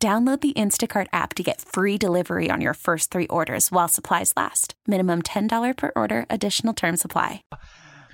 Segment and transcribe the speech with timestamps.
[0.00, 4.32] Download the Instacart app to get free delivery on your first three orders while supplies
[4.36, 4.74] last.
[4.86, 7.42] Minimum $10 per order, additional term supply.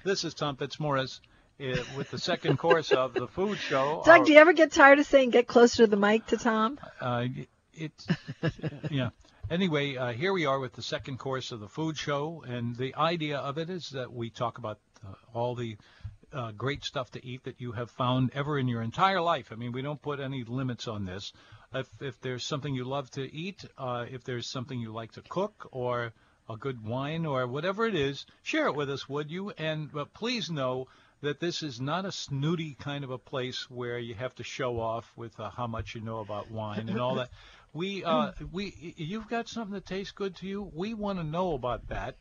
[0.03, 1.21] This is Tom Fitzmorris
[1.61, 4.03] uh, with the second course of the food show.
[4.07, 6.39] Doug, Our- do you ever get tired of saying get closer to the mic to
[6.39, 6.79] Tom?
[7.03, 7.27] Uh,
[7.75, 7.93] it,
[8.91, 9.11] yeah.
[9.51, 12.95] Anyway, uh, here we are with the second course of the food show, and the
[12.95, 15.77] idea of it is that we talk about uh, all the
[16.33, 19.49] uh, great stuff to eat that you have found ever in your entire life.
[19.53, 21.33] I mean, we don't put any limits on this.
[21.75, 25.23] If, if there's something you love to eat, uh, if there's something you like to
[25.23, 26.13] cook, or
[26.49, 29.51] a good wine, or whatever it is, share it with us, would you?
[29.51, 30.89] And but please know
[31.23, 34.79] that this is not a snooty kind of a place where you have to show
[34.79, 37.31] off with uh, how much you know about wine and all that.
[37.75, 40.71] We, uh, we, you've got something that tastes good to you.
[40.77, 42.15] We want to know about that,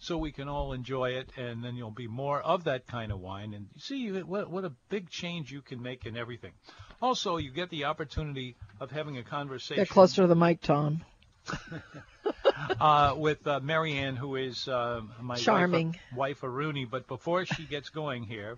[0.00, 3.20] so we can all enjoy it, and then you'll be more of that kind of
[3.20, 3.54] wine.
[3.54, 6.52] And you see what what a big change you can make in everything.
[7.00, 11.02] Also, you get the opportunity of having a conversation Get closer to the mic, Tom.
[12.80, 15.88] uh, with uh, Marianne, who is uh, my Charming.
[15.88, 16.84] wife, wife of Rooney.
[16.84, 18.56] But before she gets going here,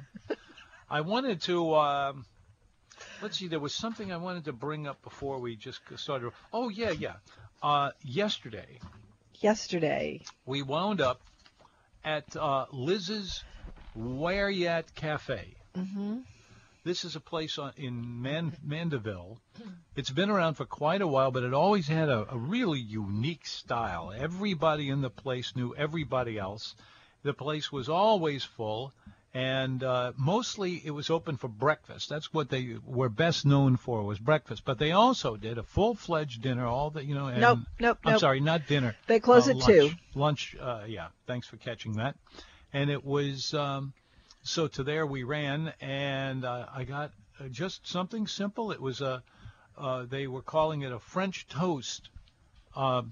[0.91, 1.75] I wanted to.
[1.75, 2.25] um
[3.21, 3.49] let's see.
[3.49, 6.33] There was something I wanted to bring up before we just started.
[6.53, 7.15] Oh yeah, yeah.
[7.63, 8.79] Uh, yesterday
[9.41, 10.23] Yesterday.
[10.47, 11.21] we wound up
[12.05, 13.43] at uh, Liz's
[13.95, 15.55] Where Yat Cafe.
[15.75, 16.19] hmm
[16.85, 19.39] This is a place on, in Man- Mandeville.
[19.95, 23.47] It's been around for quite a while, but it always had a, a really unique
[23.47, 24.13] style.
[24.17, 26.75] Everybody in the place knew everybody else.
[27.23, 28.93] The place was always full,
[29.35, 32.09] and uh, mostly it was open for breakfast.
[32.09, 34.65] That's what they were best known for was breakfast.
[34.65, 36.67] But they also did a full-fledged dinner.
[36.67, 37.27] All the you know.
[37.29, 38.21] And, Nope, nope, I'm nope.
[38.21, 38.95] sorry, not dinner.
[39.07, 39.67] They close uh, at lunch.
[39.67, 39.91] two.
[40.15, 40.57] Lunch.
[40.61, 41.09] Uh, yeah.
[41.27, 42.17] Thanks for catching that.
[42.73, 43.55] And it was.
[43.55, 43.93] Um,
[44.43, 48.73] so to there we ran, and uh, I got uh, just something simple.
[48.73, 49.23] It was a,
[49.79, 52.09] uh, they were calling it a French toast.
[52.75, 53.03] Uh,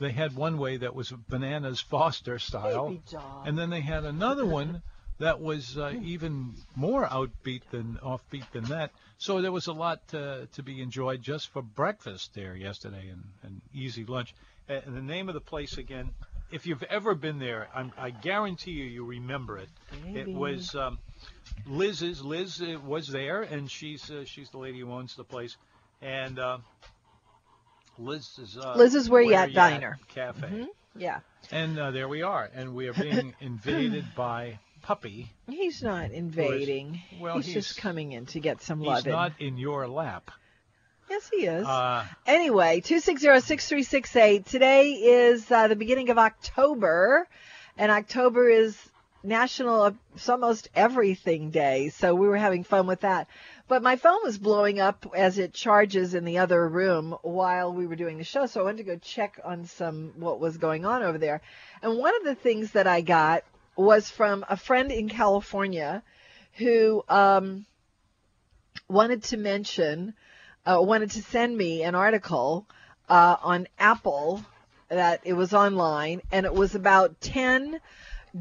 [0.00, 3.02] they had one way that was bananas Foster style, Baby
[3.46, 4.82] and then they had another one
[5.18, 8.90] that was uh, even more outbeat than offbeat than that.
[9.18, 13.22] So there was a lot to, to be enjoyed just for breakfast there yesterday and,
[13.42, 14.34] and easy lunch.
[14.68, 16.10] Uh, And the name of the place again,
[16.50, 19.68] if you've ever been there, I'm, I guarantee you you remember it.
[20.14, 20.98] It was um,
[21.66, 22.22] Liz's.
[22.24, 25.56] Liz uh, was there, and she's uh, she's the lady who owns the place.
[26.02, 26.58] And uh,
[27.98, 29.98] Liz is uh, Liz is Where Where Yat Yat Diner.
[30.14, 30.46] Cafe.
[30.48, 30.66] Mhm.
[30.96, 31.20] Yeah.
[31.50, 35.32] And uh, there we are, and we are being invaded by Puppy.
[35.48, 37.00] He's not invading.
[37.18, 39.04] well, he's, he's- just coming in to get some love.
[39.04, 39.12] He's loving.
[39.12, 40.30] not in your lap.
[41.08, 41.66] Yes, he is.
[41.66, 44.44] Uh, Anyway, 260-6368.
[44.46, 47.26] Today is uh, the beginning of October,
[47.78, 48.78] and October is
[49.22, 49.96] National
[50.28, 51.88] almost everything day.
[51.88, 53.26] So we were having fun with that.
[53.68, 57.86] But my phone was blowing up as it charges in the other room while we
[57.86, 58.44] were doing the show.
[58.44, 61.40] So I went to go check on some what was going on over there.
[61.82, 63.44] And one of the things that I got
[63.76, 66.02] was from a friend in California
[66.54, 67.66] who um,
[68.88, 70.14] wanted to mention
[70.66, 72.66] uh, wanted to send me an article
[73.08, 74.44] uh, on Apple
[74.88, 77.80] that it was online, and it was about 10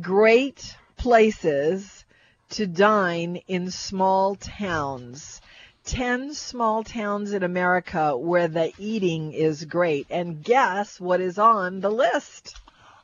[0.01, 2.05] great places
[2.51, 5.41] to dine in small towns.
[5.85, 10.07] 10 small towns in America where the eating is great.
[10.09, 12.55] And guess what is on the list?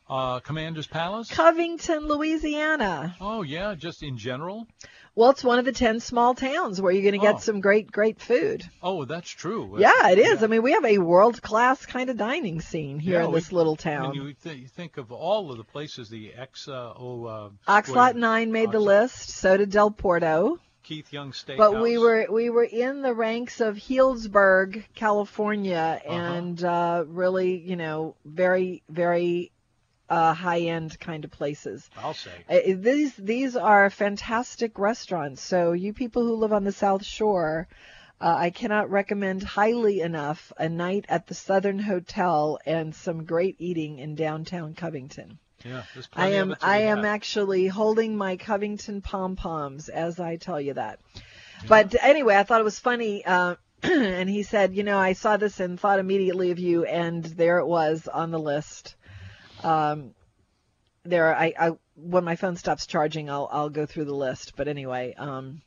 [0.10, 1.30] Uh, Commander's Palace.
[1.30, 3.16] Covington, Louisiana.
[3.22, 4.68] Oh yeah, just in general.
[5.16, 7.40] Well, it's one of the 10 small towns where you're going to get Oh.
[7.40, 8.64] some great, great food.
[8.82, 9.76] Oh, that's true.
[9.78, 10.40] Yeah, it is.
[10.40, 10.46] Yeah.
[10.46, 13.40] I mean, we have a world class kind of dining scene here Yeah, in we-
[13.40, 14.12] this little I town.
[14.12, 17.50] mean, you, th- you think of all of the places, the X, uh, oh, uh,
[17.68, 19.30] Oxlot Nine made the list.
[19.32, 20.58] So did Del Porto.
[20.84, 21.58] Keith Young Steakhouse.
[21.58, 26.14] But we were we were in the ranks of Healdsburg, California, Uh-huh.
[26.16, 29.52] and uh, really, you know, very very
[30.10, 31.90] uh, high end kind of places.
[31.98, 32.32] I'll say.
[32.50, 35.42] Uh, these these are fantastic restaurants.
[35.42, 37.68] So you people who live on the South Shore,
[38.22, 43.56] uh, I cannot recommend highly enough a night at the Southern Hotel and some great
[43.60, 45.40] eating in downtown Covington.
[45.64, 45.84] Yeah,
[46.14, 50.38] I am of it to I am actually holding my Covington pom poms as I
[50.38, 51.00] tell you that.
[51.68, 53.26] But anyway, I thought it was funny.
[53.26, 57.24] Uh, and he said, you know, I saw this and thought immediately of you, and
[57.24, 58.96] there it was on the list.
[59.64, 60.14] Um,
[61.04, 64.54] there, I, I when my phone stops charging, I'll I'll go through the list.
[64.56, 65.62] But anyway, um,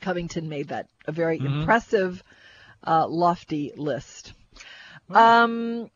[0.00, 1.60] Covington made that a very Mhm.
[1.60, 2.22] impressive,
[2.86, 4.32] uh, lofty list.
[5.10, 5.90] Um,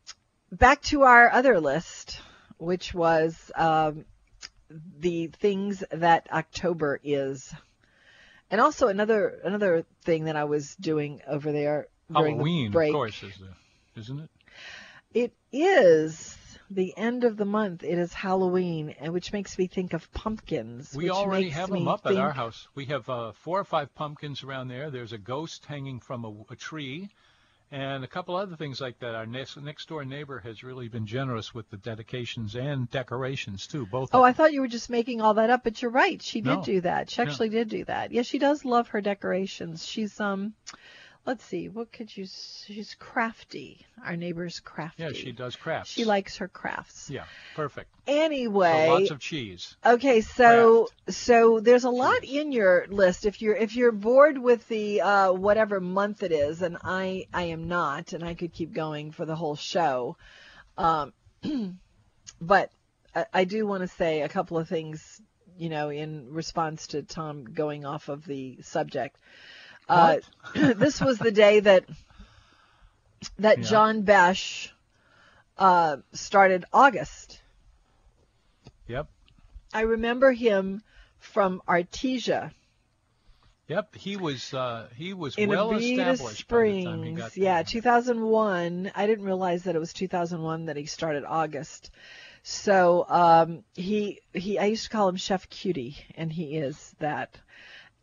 [0.51, 2.21] back to our other list,
[2.57, 4.05] which was um,
[4.99, 7.53] the things that October is,
[8.51, 12.89] and also another another thing that I was doing over there during Halloween, the break.
[12.91, 14.29] of course, is the, isn't it?
[15.13, 16.36] It is
[16.69, 17.83] the end of the month.
[17.83, 20.93] It is Halloween, and which makes me think of pumpkins.
[20.95, 22.67] We already have them up at our house.
[22.75, 24.89] We have uh, four or five pumpkins around there.
[24.89, 27.09] There's a ghost hanging from a, a tree,
[27.71, 29.15] and a couple other things like that.
[29.15, 33.85] Our next next door neighbor has really been generous with the dedications and decorations too.
[33.85, 34.09] Both.
[34.13, 36.21] Oh, I thought you were just making all that up, but you're right.
[36.21, 36.63] She did No.
[36.63, 37.09] do that.
[37.09, 37.29] She No.
[37.29, 38.11] actually did do that.
[38.11, 39.85] Yeah, she does love her decorations.
[39.85, 40.53] She's um,
[41.27, 42.25] let's see, what could you?
[42.25, 43.85] She's crafty.
[44.03, 45.03] Our neighbor's crafty.
[45.03, 45.91] yeah, she does crafts.
[45.91, 47.09] She likes her crafts.
[47.09, 47.25] Yeah,
[47.55, 47.93] perfect.
[48.07, 49.75] Anyway, So lots of cheese.
[49.85, 53.25] Okay, so so there's a lot in your list.
[53.25, 57.43] If you're if you're bored with the uh, whatever month it is, and I I
[57.43, 60.15] am not, and I could keep going for the whole show,
[60.77, 61.13] um,
[62.41, 62.71] but
[63.13, 65.21] I, I do want to say a couple of things,
[65.57, 69.17] you know, in response to Tom going off of the subject.
[69.87, 70.17] Uh,
[70.53, 71.85] this was the day that
[73.39, 73.63] that Yeah.
[73.63, 74.73] John Besh
[75.57, 77.41] uh, started August.
[78.87, 79.07] Yep.
[79.73, 80.81] I remember him
[81.19, 82.51] from Artesia
[83.67, 83.95] Yep.
[83.95, 87.37] He was uh, he was in well Abita established by the time he Springs.
[87.37, 87.63] Yeah, there.
[87.65, 88.91] 2001.
[88.95, 91.91] I didn't realize that it was 2001 that he started August.
[92.43, 97.37] So um, he he I used to call him Chef Cutie, and he is that.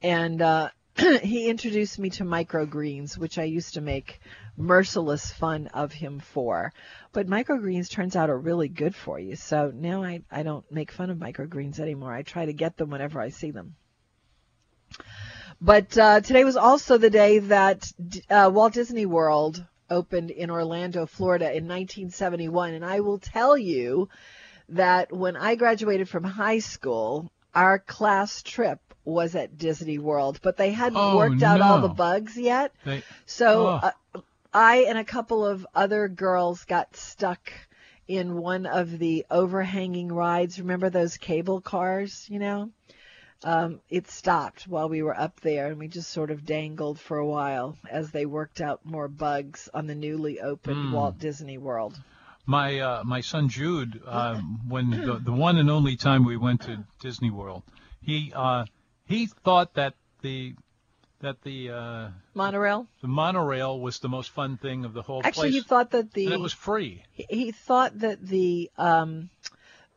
[0.02, 0.68] And uh,
[1.22, 4.20] he introduced me to microgreens, which I used to make
[4.56, 6.72] merciless fun of him for.
[7.12, 9.34] But microgreens turns out are really good for you.
[9.34, 12.12] So now I, I don't make fun of microgreens anymore.
[12.12, 13.74] I try to get them whenever I see them.
[15.60, 17.90] But uh, today was also the day that
[18.30, 22.74] uh, Walt Disney World opened in Orlando, Florida in 1971.
[22.74, 24.08] And I will tell you
[24.68, 30.56] that when I graduated from high school, our class trip was at Disney World, but
[30.56, 32.72] they hadn't Oh, worked out all the bugs yet.
[32.84, 33.90] They, So Oh.
[34.14, 34.20] uh,
[34.52, 37.52] I and a couple of other girls got stuck
[38.06, 40.60] in one of the overhanging rides.
[40.60, 42.70] Remember those cable cars, you know?
[43.42, 47.18] Um, it stopped while we were up there, and we just sort of dangled for
[47.18, 50.92] a while as they worked out more bugs on the newly opened Hmm.
[50.94, 52.00] Walt Disney World.
[52.46, 56.62] my uh, my son Jude, um, when the, the one and only time we went
[56.62, 57.62] to Disney World,
[58.00, 58.64] he uh,
[59.06, 60.54] he thought that the
[61.20, 62.86] that the uh, Monorail.
[63.00, 66.12] the monorail was the most fun thing of the whole Actually, place, he thought that
[66.12, 67.02] the and it was free.
[67.12, 69.30] he, he thought that the um,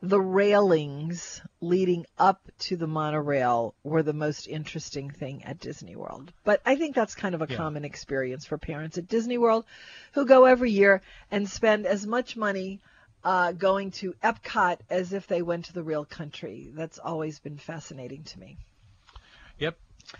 [0.00, 6.32] the railings leading up to the monorail were the most interesting thing at Disney World.
[6.44, 7.56] But I think that's kind of a Yeah.
[7.56, 9.64] common experience for parents at Disney World
[10.12, 12.80] who go every year and spend as much money
[13.24, 16.70] uh, going to Epcot as if they went to the real country.
[16.72, 18.56] That's always been fascinating to me.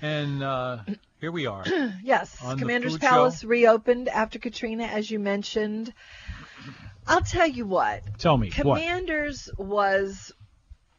[0.03, 0.79] And uh,
[1.21, 1.65] here we are.
[2.03, 3.49] Yes, Commander's Palace show?
[3.49, 5.93] reopened after Katrina, as you mentioned.
[7.07, 8.03] I'll tell you what.
[8.19, 8.79] Tell me what?
[8.79, 10.33] Commanders was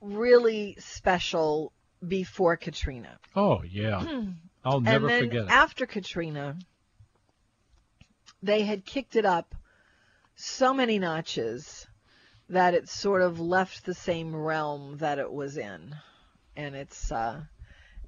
[0.01, 1.71] really special
[2.05, 3.19] before Katrina.
[3.35, 4.03] Oh yeah,
[4.65, 5.51] I'll never and then forget it.
[5.51, 6.57] after Katrina,
[8.41, 9.55] they had kicked it up
[10.35, 11.85] so many notches
[12.49, 15.95] that it sort of left the same realm that it was in.
[16.55, 17.41] And it's uh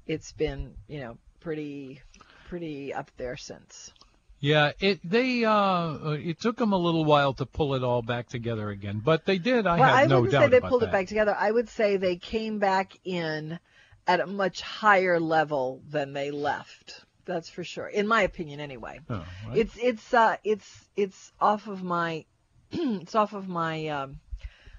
[0.06, 2.00] it's been, you know, pretty
[2.48, 3.92] pretty up there since.
[4.40, 8.02] Yeah, it they uh, uh, it took them a little while to pull it all
[8.02, 9.68] back together again, but they did.
[9.68, 10.88] I well, have I no wouldn't say they pulled that.
[10.88, 11.36] it back together.
[11.38, 13.60] I would say they came back in
[14.06, 17.04] at a much higher level than they left.
[17.24, 17.86] That's for sure.
[17.86, 18.98] In my opinion anyway.
[19.08, 19.58] Oh, right.
[19.58, 22.24] It's it's uh it's it's off of my
[22.72, 24.18] it's off of my um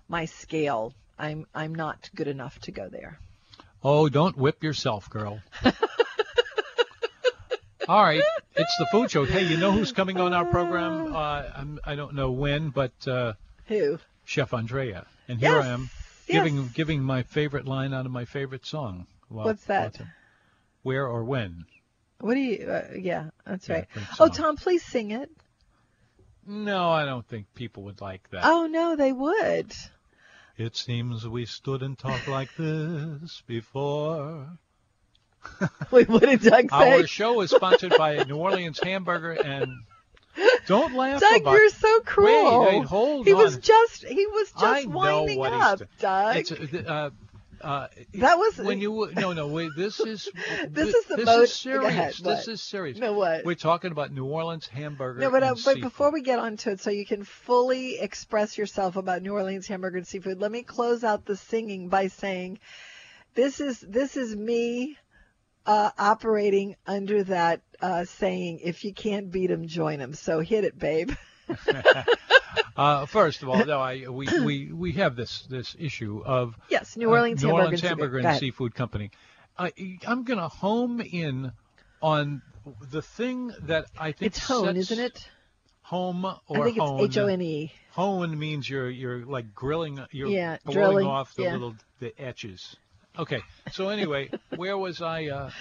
[0.09, 0.93] my scale.
[1.17, 3.17] I'm I'm not good enough to go there.
[3.83, 5.41] Oh, don't whip yourself, girl.
[7.87, 8.21] All right,
[8.55, 9.25] it's the food show.
[9.25, 11.13] Hey, you know who's coming on our program?
[11.13, 13.33] Uh, I'm, I don't know when, but uh,
[13.67, 13.99] Who?
[14.23, 15.89] Chef Andrea, and here Yes, I am
[16.27, 16.43] yes.
[16.45, 19.05] giving giving my favorite line out of my favorite song.
[19.29, 19.99] Well, What's that?
[20.83, 21.65] Where or when?
[22.21, 22.65] What do you?
[22.67, 23.87] Uh, yeah, that's Yeah, right.
[24.17, 24.29] Oh.
[24.29, 25.29] Tom, please sing it.
[26.47, 28.45] No, I don't think people would like that.
[28.45, 29.73] Oh no, they would.
[30.57, 34.57] It seems we stood and talked like this before.
[35.91, 36.91] Wait, what did Doug say?
[36.99, 39.71] Our show is sponsored by New Orleans Hamburger and
[40.67, 42.61] don't laugh Doug, about you're so cruel.
[42.61, 43.39] Wait, wait, hold he on.
[43.43, 46.37] was just he was just I know winding what up, Doug.
[46.37, 47.09] It's, uh,
[47.63, 50.29] uh, That was- when you no no wait this is
[50.69, 53.45] This is the this most- is serious this is serious No, what?
[53.45, 56.71] we're talking about New Orleans hamburger No, but, uh, but before we get on to
[56.71, 60.63] it, so you can fully express yourself about New Orleans hamburger and seafood, let me
[60.63, 62.59] close out the singing by saying,
[63.35, 64.97] this is this is me
[65.65, 70.13] uh, operating under that uh, saying, if you can't beat 'em, join 'em.
[70.13, 71.11] So hit it, babe.
[72.77, 76.95] uh, first of all no I we, we we have this this issue of yes,
[76.97, 78.25] New Orleans uh, New Orleans hamburger seafood.
[78.31, 79.11] And seafood company
[79.57, 79.71] I
[80.07, 81.51] I'm gonna home in
[82.01, 82.41] on
[82.91, 85.29] the thing that I think It's hone, sets isn't it?
[85.81, 87.71] home or I think hone it's H O N E.
[87.91, 91.51] Hone means you're you're like grilling, you're Yeah, drilling, off the yeah.
[91.53, 92.75] little the etches.
[93.19, 93.41] Okay,
[93.71, 95.27] so anyway, where was I?
[95.27, 95.51] Uh,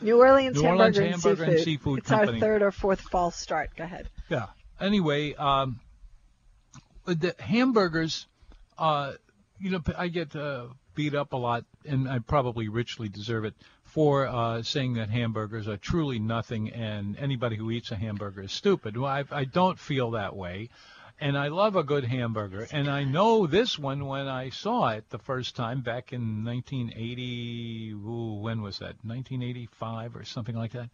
[0.00, 1.48] New Orleans New hamburger, Orleans and, seafood.
[1.50, 2.32] and Seafood It's Company.
[2.34, 3.70] our third or fourth false start.
[3.76, 4.08] Go ahead.
[4.30, 4.46] yeah.
[4.80, 5.78] Anyway, um,
[7.04, 8.26] the hamburgers,
[8.78, 9.12] uh,
[9.58, 13.54] you know, I get uh, beat up a lot, and I probably richly deserve it
[13.84, 18.52] for uh, saying that hamburgers are truly nothing, and anybody who eats a hamburger is
[18.52, 18.96] stupid.
[18.96, 20.70] Well, I, I don't feel that way.
[21.20, 22.66] And I love a good hamburger.
[22.72, 27.92] And I know this one when I saw it the first time back in 1980.
[27.92, 28.96] Ooh, when was that?
[29.04, 30.90] 1985 or something like that.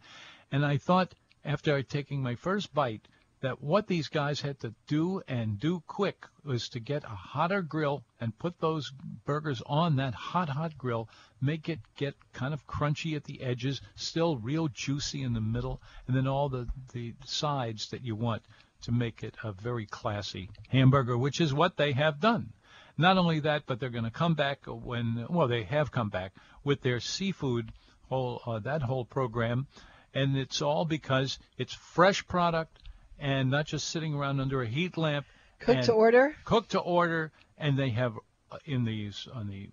[0.51, 3.07] And I thought after taking my first bite
[3.41, 7.61] that what these guys had to do and do quick was to get a hotter
[7.61, 8.91] grill and put those
[9.25, 11.07] burgers on that hot, hot grill,
[11.41, 15.81] make it get kind of crunchy at the edges, still real juicy in the middle,
[16.07, 18.41] and then all the, the sides that you want
[18.81, 22.51] to make it a very classy hamburger, which is what they have done.
[22.97, 26.33] Not only that, but they're going to come back when, well, they have come back
[26.65, 27.71] with their seafood
[28.09, 29.67] whole, uh, that whole program,
[30.13, 32.79] and it's all because it's fresh product
[33.19, 35.25] and not just sitting around under a heat lamp.
[35.59, 36.35] Cook to order.
[36.45, 38.13] Cook to order, and they have
[38.51, 39.69] uh, in these on the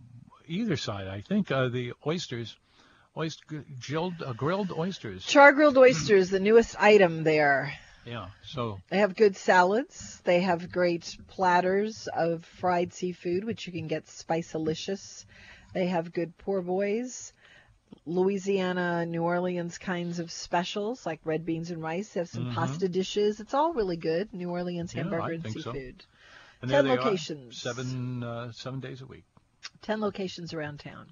[0.46, 2.56] either side, I think, uh, the oysters,
[3.16, 5.24] oyster grilled, uh, grilled oysters.
[5.24, 7.72] Char grilled oysters, the newest item there.
[8.04, 10.20] Yeah, so They have good salads.
[10.24, 15.26] They have great platters of fried seafood, which you can get spice-alicious.
[15.74, 17.32] They have good poor boys,
[18.04, 22.10] Louisiana, New Orleans kinds of specials like red beans and rice.
[22.10, 23.40] They have some pasta dishes.
[23.40, 24.32] It's all really good.
[24.32, 24.98] New Orleans Mm-hmm.
[24.98, 25.72] Yeah, hamburger I and think so.
[25.72, 26.04] seafood.
[26.62, 27.54] and Ten locations.
[27.66, 29.24] are, seven uh, seven days a week.
[29.82, 31.06] Ten locations around town.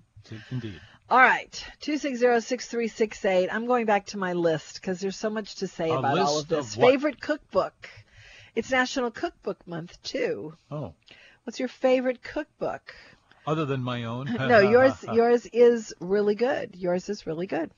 [0.51, 0.81] Indeed.
[1.11, 1.53] All right,
[1.83, 3.49] 260-6368.
[3.53, 6.39] I'm going back to my list because there's so much to say A about all
[6.39, 6.75] of this.
[6.77, 6.81] of?
[6.83, 7.91] Favorite cookbook.
[8.55, 10.55] It's National Cookbook Month too.
[10.71, 10.95] Oh,
[11.45, 12.95] What's your favorite cookbook?
[13.47, 14.27] Other than my own.
[14.39, 16.75] No, yours yours is really good.
[16.77, 17.71] Yours is really good.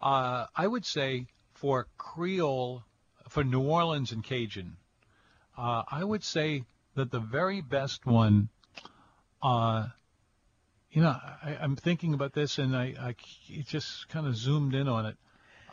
[0.00, 2.84] Uh, I would say for Creole,
[3.28, 4.76] for New Orleans and Cajun,
[5.56, 8.48] uh, I would say that the very best one,
[9.42, 9.88] uh,
[10.92, 13.14] you know, I, I'm thinking about this and I, I
[13.48, 15.16] it just kind of zoomed in on it.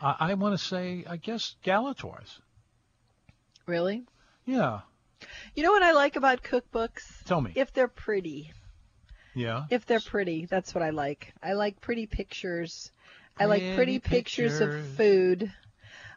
[0.00, 2.40] I, I want to say, I guess, Galatoire's.
[3.66, 4.04] Really?
[4.44, 4.80] Yeah.
[5.54, 7.24] You know what I like about cookbooks?
[7.24, 7.52] Tell me.
[7.54, 8.52] If they're pretty.
[9.36, 9.64] Yeah.
[9.70, 11.32] If they're pretty, that's what I like.
[11.42, 12.90] I like pretty pictures.
[13.38, 15.52] I like pretty Pretty pictures, of food.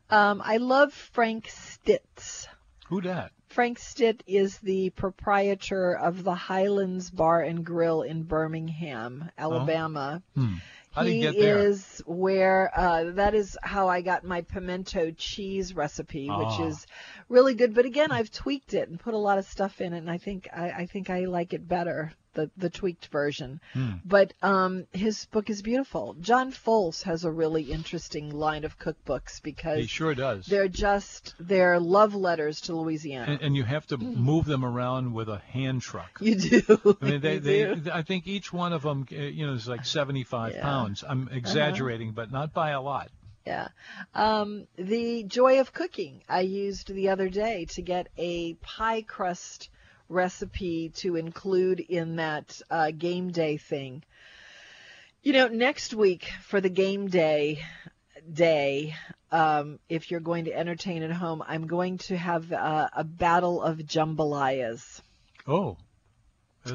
[0.10, 2.48] Um, I love Frank Stitt.
[2.88, 3.32] Who dat?
[3.50, 10.22] Frank Stitt is the proprietor of the Highlands Bar and Grill in Birmingham, Alabama.
[10.36, 10.56] Hmm.
[10.92, 11.58] How did he you get there?
[11.60, 16.68] is where uh, that is how I got my pimento cheese recipe, which Ah.
[16.68, 16.88] is
[17.28, 17.76] really good.
[17.76, 20.18] But again, I've tweaked it and put a lot of stuff in it, and I
[20.18, 23.60] think I, I think I like it better, the the tweaked version.
[23.74, 23.92] Hmm.
[24.06, 26.16] But um, his book is beautiful.
[26.22, 30.46] John Folse has a really interesting line of cookbooks because He sure does.
[30.46, 33.32] they're just they're love letters to Louisiana.
[33.34, 36.20] and, and you have to move them around with a hand truck.
[36.22, 36.98] you do.
[37.02, 37.72] I mean, they, they.
[37.92, 40.62] I think each one of them, uh, you know, is like 75 Yeah.
[40.62, 41.04] pounds.
[41.08, 43.10] I'm exaggerating, but not by a lot.
[43.48, 43.70] Yeah.
[44.14, 49.70] Um, the joy of cooking I used the other day to get a pie crust
[50.10, 54.04] recipe to include in that uh, game day thing.
[55.22, 57.60] You know, next week for the game day
[58.32, 58.96] day,
[59.32, 63.62] um, if you're going to entertain at home, I'm going to have uh, a battle
[63.62, 65.02] of jambalayas.
[65.48, 65.78] Oh,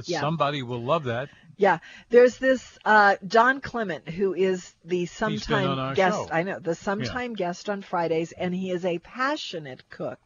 [0.06, 0.20] Yeah.
[0.20, 1.28] somebody will love that.
[1.56, 1.78] Yeah,
[2.10, 6.28] there's this uh, Don Clement who is the sometime guest.
[6.28, 6.28] show.
[6.32, 10.18] I know the sometime guest on Fridays, and he is a passionate cook,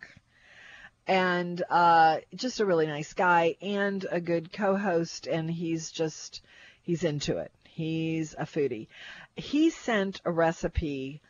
[1.08, 5.26] and uh, just a really nice guy and a good co-host.
[5.26, 6.42] And he's just
[6.82, 7.50] he's into it.
[7.68, 8.88] He's a foodie,
[9.36, 11.20] he sent a recipe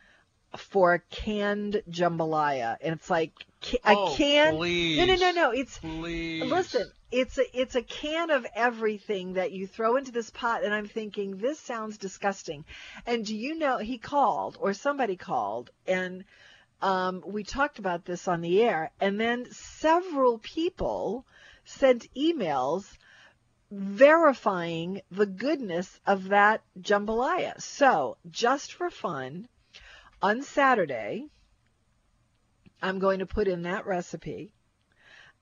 [0.57, 3.33] for canned jambalaya, and it's like
[3.85, 4.55] a Oh, can.
[4.55, 4.97] please.
[4.97, 5.51] No, no, no, no.
[5.51, 6.49] It's Please.
[6.51, 10.73] Listen, it's a it's a can of everything that you throw into this pot, and
[10.73, 12.65] I'm thinking this sounds disgusting.
[13.05, 16.23] And do you know he called or somebody called, and
[16.81, 21.25] um, we talked about this on the air, and then several people
[21.65, 22.85] sent emails
[23.71, 27.61] verifying the goodness of that jambalaya.
[27.61, 29.47] So just for fun,
[30.21, 31.27] on Saturday,
[32.81, 34.53] I'm going to put in that recipe.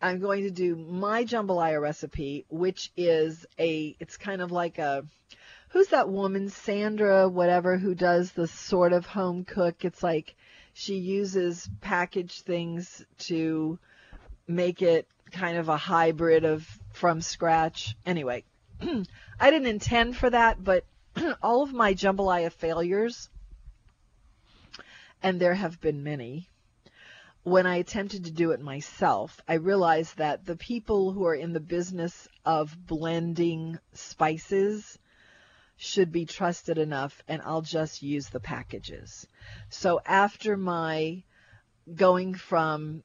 [0.01, 5.05] I'm going to do my jambalaya recipe, which is a, it's kind of like a,
[5.69, 9.85] who's that woman, Sandra, whatever, who does the sort of home cook?
[9.85, 10.35] It's like
[10.77, 13.79] she uses packaged things to
[14.47, 17.95] make it kind of a hybrid of from scratch.
[18.05, 18.43] Anyway,
[19.39, 20.85] I didn't intend for that, but
[21.41, 23.27] all of my jambalaya failures,
[25.23, 26.47] and there have been many,
[27.41, 31.53] when I attempted to do it myself, I realized that the people who are in
[31.53, 34.99] the business of blending spices
[35.77, 39.27] should be trusted enough, and I'll just use the packages.
[39.69, 41.23] So after my
[41.93, 43.03] going from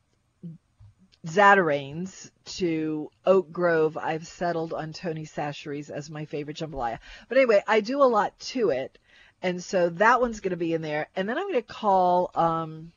[1.26, 6.98] Zatarain's to Oak Grove, I've settled on Tony Chachere's as my favorite jambalaya.
[7.28, 8.98] But anyway, I do a lot to it,
[9.42, 11.08] and so that one's going to be in there.
[11.14, 12.92] And then I'm going to call um,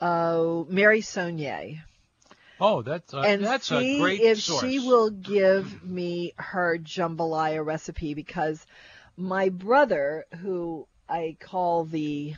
[0.00, 1.82] uh, Mary Sonnier
[2.60, 4.60] Oh, that's a, and that's see a great if source.
[4.60, 8.64] she will give me her jambalaya recipe because
[9.16, 12.34] my brother, who I call the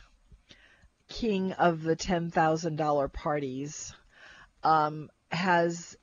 [1.09, 3.93] king of the ten thousand dollar parties,
[4.63, 5.97] um, has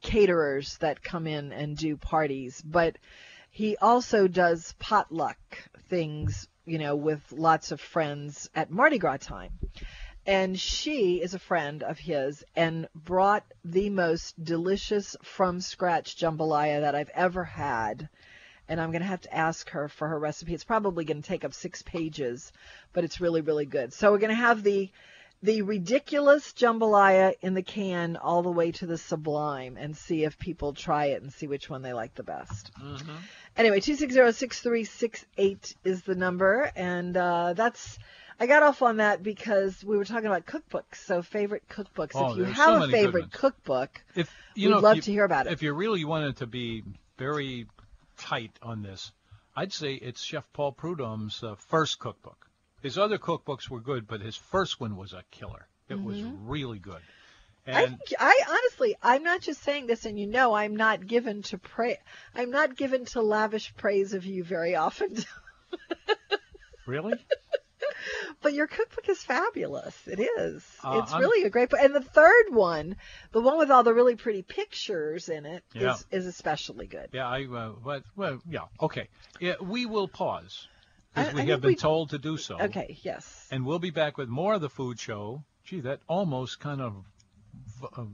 [0.00, 2.96] caterers that come in and do parties, but
[3.50, 5.38] he also does potluck
[5.88, 9.52] things, you know, with lots of friends at Mardi Gras time
[10.26, 16.80] and she is a friend of his and brought the most delicious from scratch jambalaya
[16.82, 18.08] that I've ever had.
[18.68, 20.54] And I'm going to have to ask her for her recipe.
[20.54, 22.52] It's probably going to take up six pages,
[22.92, 23.92] but it's really, really good.
[23.92, 24.90] So we're going to have the
[25.42, 30.38] the ridiculous jambalaya in the can all the way to the sublime and see if
[30.38, 32.70] people try it and see which one they like the best.
[32.80, 33.16] Mhm.
[33.56, 37.98] Anyway, 260-6368 is the number, and uh, that's
[38.42, 40.96] I got off on that because we were talking about cookbooks.
[40.96, 42.10] So favorite cookbooks.
[42.16, 45.02] Oh, if you have so a favorite cookbook, If you we'd know, if love you-
[45.02, 45.52] to hear about it.
[45.52, 46.82] If you really wanted to be
[47.18, 47.68] very
[48.18, 49.12] tight on this,
[49.54, 52.48] I'd say it's Chef Paul Prudhomme's uh, first cookbook.
[52.82, 55.68] His other cookbooks were good, but his first one was a killer.
[55.88, 57.00] It was really good.
[57.68, 57.94] Mm-hmm.
[58.18, 61.58] I, I honestly, I'm not just saying this, and you know, I'm not given to
[61.58, 62.00] pray.
[62.34, 65.16] I'm not given to lavish praise of you very often.
[66.86, 67.14] really,
[68.40, 69.96] But your cookbook is fabulous.
[70.06, 70.64] It is.
[70.82, 71.80] Uh, it's I'm- really a great book.
[71.82, 72.96] And the third one,
[73.32, 75.96] the one with all the really pretty pictures in it, is Yeah.
[76.10, 77.08] is especially good.
[77.12, 79.08] yeah, I, uh, but well, yeah, okay.
[79.40, 80.66] Yeah, we will pause
[81.14, 82.58] because we think have been we- told to do so.
[82.60, 82.98] Okay.
[83.02, 83.48] Yes.
[83.50, 85.42] And we'll be back with more of the food show.
[85.64, 87.04] Gee, that almost kind of.
[87.96, 88.04] Uh,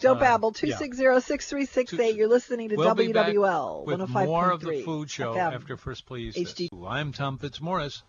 [0.00, 0.54] Don't uh, babble.
[0.62, 0.76] yeah.
[0.76, 2.16] 260-6368.
[2.16, 5.54] You're listening to We'll be back WWL with more of the food show FM.
[5.54, 6.36] after first please.
[6.36, 6.68] HD.
[6.88, 8.02] I'm Tom Fitzmorris,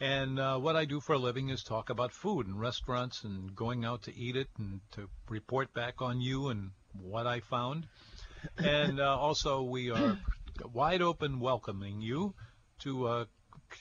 [0.00, 3.54] and uh, what I do for a living is talk about food and restaurants and
[3.54, 7.86] going out to eat it and to report back on you and what I found.
[8.58, 10.18] And uh, also we are
[10.72, 12.34] wide open welcoming you
[12.80, 13.24] to uh,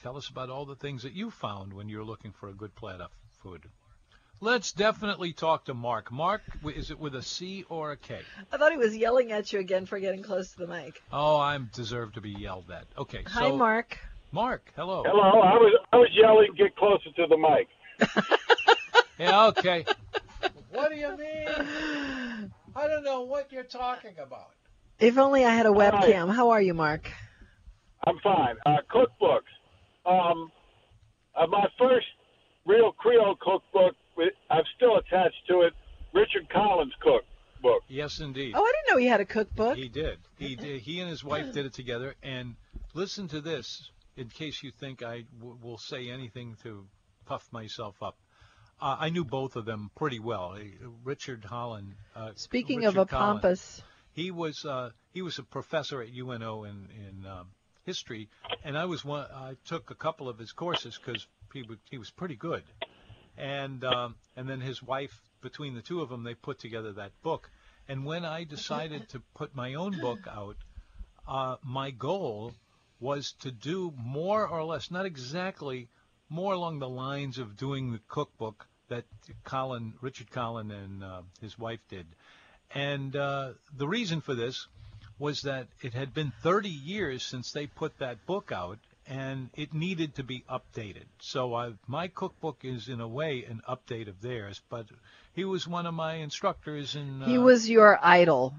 [0.02, 2.76] tell us about all the things that you found when you're looking for a good
[2.76, 3.10] plate of
[3.42, 3.64] food.
[4.40, 6.12] Let's definitely talk to Mark.
[6.12, 6.42] Mark,
[6.76, 8.20] is it with a C or a K?
[8.52, 11.02] I thought he was yelling at you again for getting close to the mic.
[11.14, 12.86] Oh, I deserve to be yelled at.
[12.98, 14.00] Okay, Hi, so Mark.
[14.34, 15.04] Mark, hello.
[15.06, 17.68] Hello, I was I was yelling, get closer to the mic.
[19.20, 19.86] Yeah, okay.
[20.72, 22.52] what do you mean?
[22.76, 24.50] I don't know what you're talking about.
[25.00, 25.92] If only I had a Hi.
[25.92, 26.34] webcam.
[26.34, 27.12] How are you, Mark?
[28.08, 28.56] I'm fine.
[28.66, 29.54] Uh, cookbooks.
[30.08, 30.52] Um,
[31.36, 32.08] uh, my first
[32.66, 33.96] real Creole cookbook,
[34.50, 35.74] I'm still attached to it.
[36.12, 37.84] Richard Collin's cookbook.
[37.88, 38.54] Yes, indeed.
[38.56, 39.78] Oh, I didn't know he had a cookbook.
[39.78, 40.18] He did.
[40.40, 40.82] He did.
[40.82, 42.16] He and his wife did it together.
[42.24, 42.56] And
[42.96, 46.86] listen to this, in case you think I w- will say anything to
[47.26, 48.18] puff myself up.
[48.82, 50.58] Uh, I knew both of them pretty well.
[50.58, 51.94] Uh, Richard Holland.
[52.16, 53.42] Uh, Speaking of a Richard Collins.
[53.42, 53.82] pompous,
[54.14, 57.48] he was uh, he was a professor at UNO in in um,
[57.86, 58.30] history,
[58.64, 59.26] and I was one.
[59.34, 62.64] I took a couple of his courses because he would, he was pretty good,
[63.38, 67.12] and um, and then his wife, between the two of them, they put together that
[67.22, 67.50] book.
[67.88, 70.56] And when I decided to put my own book out,
[71.28, 72.54] uh, my goal
[73.04, 75.90] was to do more or less, not exactly,
[76.30, 79.04] more along the lines of doing the cookbook that
[79.44, 82.08] Collin, Richard Collin, and uh, his wife did.
[82.74, 84.68] And uh, the reason for this
[85.20, 89.74] was that it had been 30 years since they put that book out, and it
[89.74, 91.06] needed to be updated.
[91.20, 94.62] So I, my cookbook is, in a way, an update of theirs.
[94.70, 94.86] But
[95.34, 98.56] he was one of my instructors, and uh, He was your idol.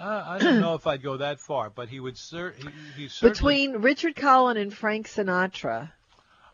[0.00, 3.08] I, I don't know if I'd go that far, but he would cer- he, he
[3.08, 3.30] certainly.
[3.32, 5.90] Between Richard Collin and Frank Sinatra.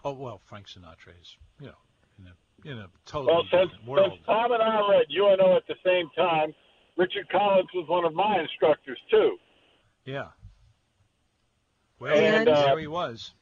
[0.05, 1.73] Oh well, Frank Sinatra is, you know,
[2.18, 4.12] in a in a totally Well, since, different world.
[4.14, 6.55] since Tom and I read UNO at the same time,
[6.97, 9.37] Richard Collins was one of my instructors too.
[10.05, 10.29] Yeah.
[12.01, 13.33] Well, And- there he was.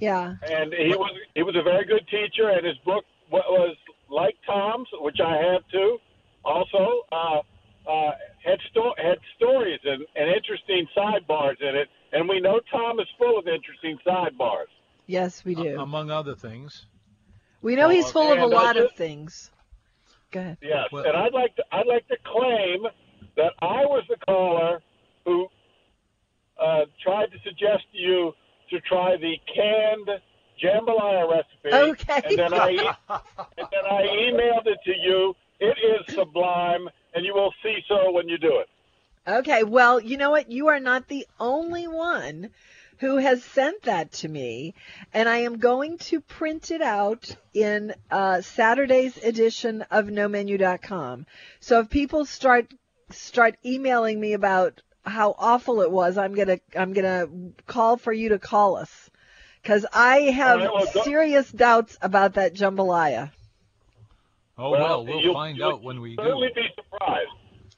[0.00, 0.34] Yeah.
[0.48, 3.76] and he was he was a very good teacher, and his book was
[4.10, 5.98] like Tom's, which I have too.
[6.44, 7.40] Also, uh,
[7.88, 8.10] uh,
[8.44, 13.06] had sto- had stories and, and interesting sidebars in it, and we know Tom is
[13.18, 14.66] full of interesting sidebars.
[15.06, 15.76] Yes, we do.
[15.78, 16.86] A- among other things.
[17.62, 19.50] we know he's uh, full of a and I lot of things.
[20.30, 20.58] Go ahead.
[20.62, 22.84] Yes, Well- and I'd like to I'd like to claim
[23.36, 24.80] that I was the caller
[25.24, 25.48] who
[26.60, 28.32] uh, tried to suggest to you
[28.70, 30.08] to try the canned
[30.62, 31.74] jambalaya recipe.
[31.92, 32.22] Okay.
[32.24, 32.78] And then I e-
[33.58, 35.34] and then I emailed it to you.
[35.60, 38.68] It is sublime, and you will see so when you do it.
[39.26, 40.50] Okay, well, you know what?
[40.50, 42.50] You are not the only one
[42.98, 44.74] who has sent that to me,
[45.12, 51.26] and I am going to print it out in uh, Saturday's edition of NoMenu.com.
[51.60, 52.72] So if people start
[53.10, 57.26] start emailing me about how awful it was, I'm gonna I'm gonna
[57.66, 59.10] call for you to call us
[59.62, 63.30] because I have right, well, serious doubts about that jambalaya.
[64.56, 66.54] Oh well, we'll you'll- find you'll out when we certainly do.
[66.62, 67.28] be surprised.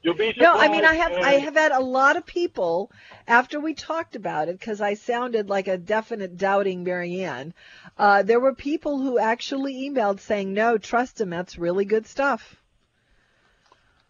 [0.03, 0.41] You'll be surprised.
[0.41, 2.91] No, I mean I have I have had a lot of people
[3.27, 7.53] after we talked about it because I sounded like a definite doubting Marianne.
[7.97, 11.31] Uh, there were people who actually emailed saying, "No, trust him.
[11.31, 12.55] That's really good stuff."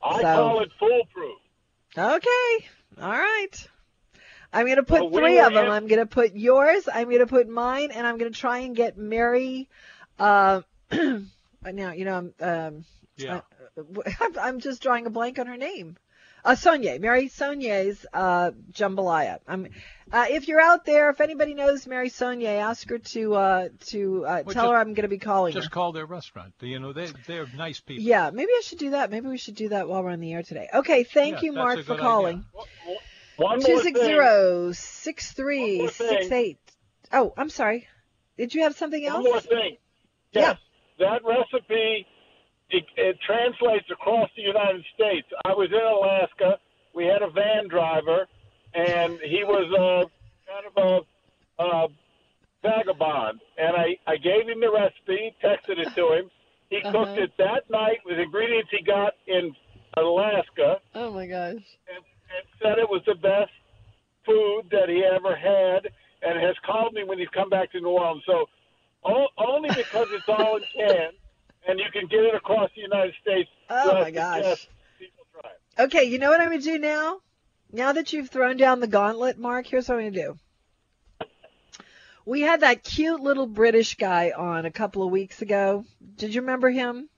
[0.04, 1.38] I so- call it foolproof.
[1.98, 2.68] Okay,
[3.02, 3.68] all right.
[4.54, 5.66] I'm going to put Well, three were of them.
[5.66, 6.88] in- I'm going to put yours.
[6.94, 9.68] I'm going to put mine, and I'm going to try and get Mary.
[10.20, 10.62] Uh,
[11.64, 12.34] now you know I'm.
[12.40, 12.86] Um,
[13.18, 13.42] Yeah.
[14.22, 15.98] I'm- I'm just drawing a blank on her name.
[16.46, 19.40] Uh, Sonnier, Mary Sonnier's uh, jambalaya.
[19.48, 19.68] I'm,
[20.14, 24.24] uh, if you're out there, if anybody knows Mary Sonnier, ask her to uh, to
[24.26, 25.72] uh, Well, tell just- her I'm going to be calling Just her.
[25.72, 26.54] call their restaurant.
[26.62, 28.04] You know, they they're nice people.
[28.04, 29.10] Yeah, maybe I should do that.
[29.12, 30.70] Maybe we should do that while we're on the air today.
[30.74, 32.46] Okay, thank Yeah, you, Mark, for calling.
[33.36, 34.08] One Two more six thing.
[34.10, 36.34] zero six three One more six thing.
[36.34, 36.60] eight.
[37.12, 37.88] Oh, I'm sorry.
[38.38, 39.24] Did you have something else?
[39.26, 39.48] One else?
[39.52, 39.78] more thing.
[40.32, 40.58] Yes,
[41.00, 42.06] that recipe
[42.70, 45.28] it, it translates across the United States.
[45.46, 46.60] I was in Alaska.
[46.94, 48.28] We had a van driver,
[48.74, 50.04] and he was uh,
[50.52, 51.88] kind of a uh,
[52.62, 53.40] vagabond.
[53.58, 56.30] And I, I gave him the recipe, texted it to him.
[56.70, 56.92] He Uh-huh.
[56.92, 59.56] cooked it that night with ingredients he got in
[59.96, 61.56] Alaska, Oh my gosh.
[61.88, 63.52] and, and said it was the best
[64.26, 65.88] food that he ever had,
[66.22, 68.24] and has called me when he's come back to New Orleans.
[68.26, 68.46] So
[69.04, 71.16] o- only because it's all in cans
[71.68, 73.50] and you can get it across the United States.
[73.70, 74.44] Oh, my gosh.
[74.44, 75.82] suggest People try it.
[75.84, 77.20] Okay, you know what I'm going to do now?
[77.72, 80.40] Now that you've thrown down the gauntlet, Mark, here's what I'm going to do.
[82.26, 85.86] We had that cute little British guy on a couple of weeks ago.
[86.16, 87.10] Did you remember him?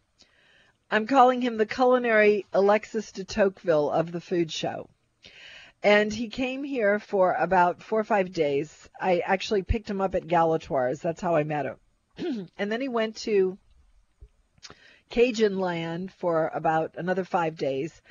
[0.91, 4.89] I'm calling him the culinary Alexis de Tocqueville of the food show.
[5.81, 8.89] And he came here for about four or five days.
[8.99, 10.99] I actually picked him up at Galatoire's.
[10.99, 12.49] That's how I met him.
[12.57, 13.57] and then he went to
[15.09, 18.01] Cajun land for about another five days.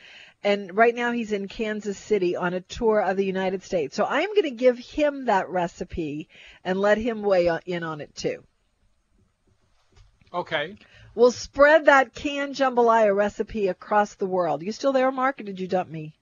[0.42, 3.94] And right now he's in Kansas City on a tour of the United States.
[3.94, 6.28] So I am going to give him that recipe
[6.64, 8.44] and let him weigh in on it too.
[10.33, 10.76] Okay.
[11.14, 14.62] We'll spread that canned jambalaya recipe across the world.
[14.62, 16.14] You still there, Mark, or did you dump me?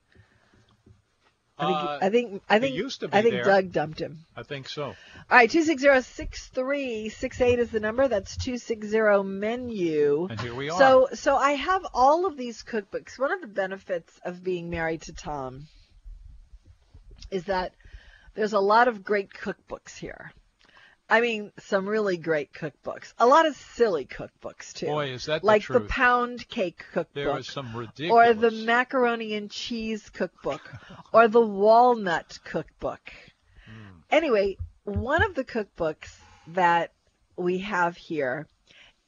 [1.58, 3.44] I think Uh, I think I think used to be I think there.
[3.44, 4.26] Doug dumped him.
[4.36, 4.84] I think so.
[4.84, 4.94] All
[5.30, 8.08] right, two six zero six three six eight is the number.
[8.08, 10.26] That's two six zero menu.
[10.28, 10.78] And here we are.
[10.78, 13.18] So so I have all of these cookbooks.
[13.18, 15.66] One of the benefits of being married to Tom
[17.30, 17.72] is that
[18.34, 20.32] there's a lot of great cookbooks here.
[21.08, 23.12] I mean, some really great cookbooks.
[23.18, 24.86] A lot of silly cookbooks too.
[24.86, 25.88] Boy, is that like the truth.
[25.88, 30.60] pound cake cookbook there is some or the macaroni and cheese cookbook
[31.12, 33.12] or the walnut cookbook.
[33.66, 33.98] Hmm.
[34.10, 36.92] Anyway, one of the cookbooks that
[37.36, 38.48] we have here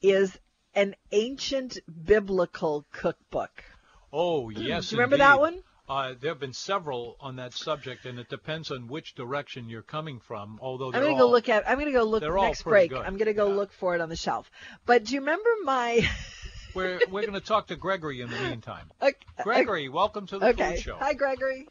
[0.01, 0.39] is
[0.75, 3.65] an ancient biblical cookbook.
[4.13, 4.91] oh yes.
[4.91, 5.63] Do you remember that one?
[5.89, 9.81] Uh, there have been several on that subject, and it depends on which direction you're
[9.83, 10.59] coming from.
[10.61, 11.69] Although I'm gonna go look at.
[11.69, 12.91] I'm gonna go look next break.
[12.91, 13.05] good.
[13.05, 13.55] I'm gonna go Yeah.
[13.55, 14.51] look for it on the shelf.
[14.85, 16.07] But do you remember my?
[16.75, 18.91] We're we're going to talk to Gregory in the meantime.
[19.03, 20.75] Okay, Gregory, welcome to the Okay.
[20.75, 20.97] food show.
[20.99, 21.67] Hi, Gregory.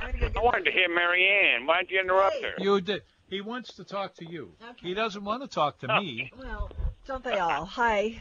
[0.00, 1.66] I'm go I wanted to hear Marianne.
[1.66, 2.42] Why'd you interrupt Hey.
[2.42, 2.52] her?
[2.58, 3.02] You did.
[3.28, 4.54] He wants to talk to you.
[4.62, 4.88] Okay.
[4.88, 6.32] He doesn't want to talk to me.
[6.36, 6.70] Well,
[7.06, 7.66] don't they all?
[7.66, 8.18] Hi.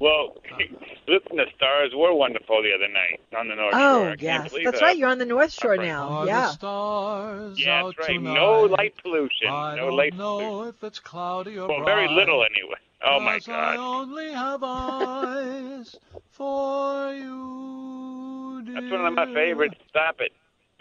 [0.00, 0.34] Well,
[1.08, 4.10] listen to stars were wonderful the other night on the North oh, Shore.
[4.10, 4.52] Oh, yes.
[4.64, 4.84] That's that.
[4.84, 4.96] right.
[4.98, 5.86] You're on the North Shore Right.
[5.88, 6.08] now.
[6.08, 6.40] Are Yeah.
[6.42, 8.18] the stars Yeah, out that's right.
[8.18, 8.34] tonight?
[8.34, 9.48] No light pollution.
[9.48, 10.68] I no don't light know pollution.
[10.68, 11.86] if it's cloudy or Well, bright.
[11.94, 12.78] very little anyway.
[13.06, 14.00] Oh my 'cause I God.
[14.00, 15.96] only have eyes
[16.32, 18.74] for you, dear.
[18.74, 19.76] That's one of my favorites.
[19.90, 20.32] Stop it.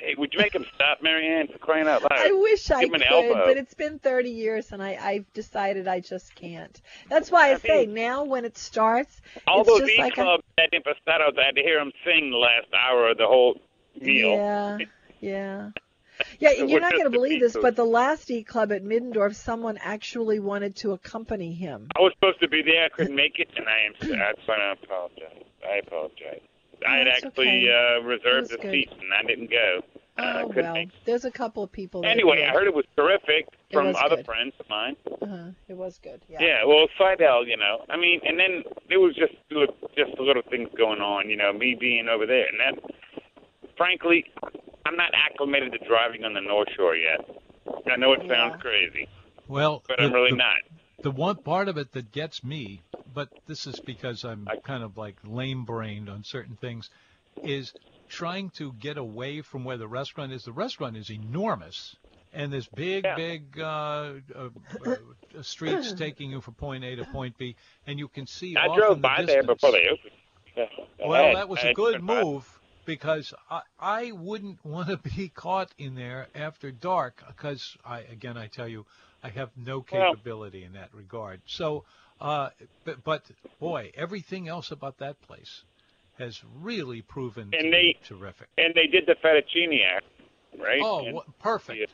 [0.04, 2.12] Hey, would you make him stop, Marianne, for crying out loud?
[2.12, 3.46] I wish I could, elbow.
[3.46, 6.82] but it's been 30 years and I, I've decided I just can't.
[7.10, 10.16] That's why I, I say mean- now when it starts, All it's just like a,
[10.16, 13.62] clubs had Impastato's, I had to hear him sing the last hour of the whole
[14.00, 14.32] meal.
[14.32, 14.78] yeah,
[15.22, 15.70] yeah.
[16.40, 19.36] Yeah, and you're not going to believe this, but the last E Club at Middendorf,
[19.36, 21.88] someone actually wanted to accompany him.
[21.96, 22.86] I was supposed to be there.
[22.86, 23.94] I couldn't make it, and I am.
[24.08, 24.14] To
[24.84, 25.44] apologize.
[25.68, 26.42] I apologize.
[26.88, 27.98] I had That's actually okay.
[28.00, 28.72] uh, reserved a good.
[28.72, 29.82] seat, and I didn't go.
[30.18, 32.02] Uh, Oh couldn't well, make there's a couple of people.
[32.02, 32.04] it.
[32.04, 32.46] that Anyway, did.
[32.50, 34.26] I heard it was terrific from was other good.
[34.26, 34.96] friends of mine.
[35.22, 35.50] Uh-huh.
[35.68, 36.22] It was good.
[36.30, 36.38] Yeah.
[36.40, 40.44] Yeah, well, Slidell, you know, I mean, and then there was just little- just little
[40.44, 42.92] things going on, you know, me being over there, and that,
[43.78, 44.26] frankly,
[44.86, 47.22] I'm not acclimated to driving on the North Shore yet.
[47.92, 48.58] I know it sounds Yeah.
[48.58, 49.08] crazy,
[49.48, 50.58] Well, but the, I'm really the, not.
[51.04, 54.98] The one part of it that gets me, but this is because I'm kind of
[54.98, 56.90] like lame-brained on certain things,
[57.44, 57.74] is
[58.10, 60.44] trying to get away from where the restaurant is.
[60.44, 61.96] The restaurant is enormous,
[62.34, 63.16] and there's big, Yeah.
[63.16, 64.50] big uh, uh,
[64.86, 64.96] uh,
[65.42, 68.98] streets taking you from point A to point B, and you can see I drove
[68.98, 70.12] the by there before they opened.
[70.56, 70.66] Yeah,
[71.08, 72.24] Well, had- that was a good by.
[72.24, 72.48] move
[72.86, 78.38] because I, I wouldn't want to be caught in there after dark because I again
[78.38, 78.86] I tell you
[79.24, 81.42] I have no Well- capability in that regard.
[81.46, 81.86] So,
[82.20, 82.50] uh,
[82.84, 83.24] but, but
[83.60, 85.64] boy, everything else about that place
[86.20, 88.50] has really proven to And be they- terrific.
[88.58, 90.06] And they did the fettuccine act,
[90.58, 90.82] right?
[90.84, 91.80] Oh, And- perfect.
[91.80, 91.86] Yeah.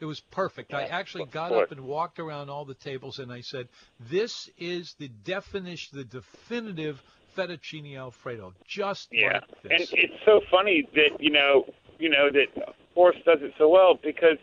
[0.00, 0.72] It was perfect.
[0.72, 4.94] I actually got up and walked around all the tables and I said, "This is
[4.94, 7.02] the definition, the definitive
[7.36, 11.66] fettuccine alfredo, just Yeah, like and it's so funny that you know,
[11.98, 14.38] you know that Horst does it so well because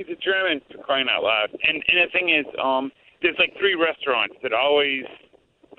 [0.00, 1.50] he's a German for crying out loud.
[1.52, 2.90] And and the thing is, um,
[3.22, 5.04] there's like three restaurants that always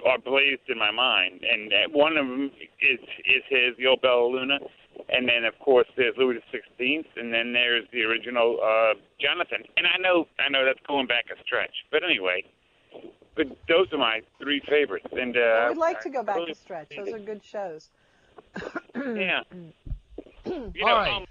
[0.06, 4.02] are blazed in my mind, and uh, one of them is is his, the old
[4.02, 4.60] Bella Luna,
[5.10, 9.66] and then of course there's Louis the Sixteenth, and then there's the original uh, Jonathan.
[9.78, 12.46] And I know I know that's going back a stretch, but anyway.
[13.34, 16.54] But those are my three favorites, and uh, I would like to go back really
[16.54, 16.92] stretch.
[16.96, 17.90] Those are good shows.
[18.94, 19.40] Yeah.
[20.46, 21.14] you know, All right.
[21.14, 21.26] um,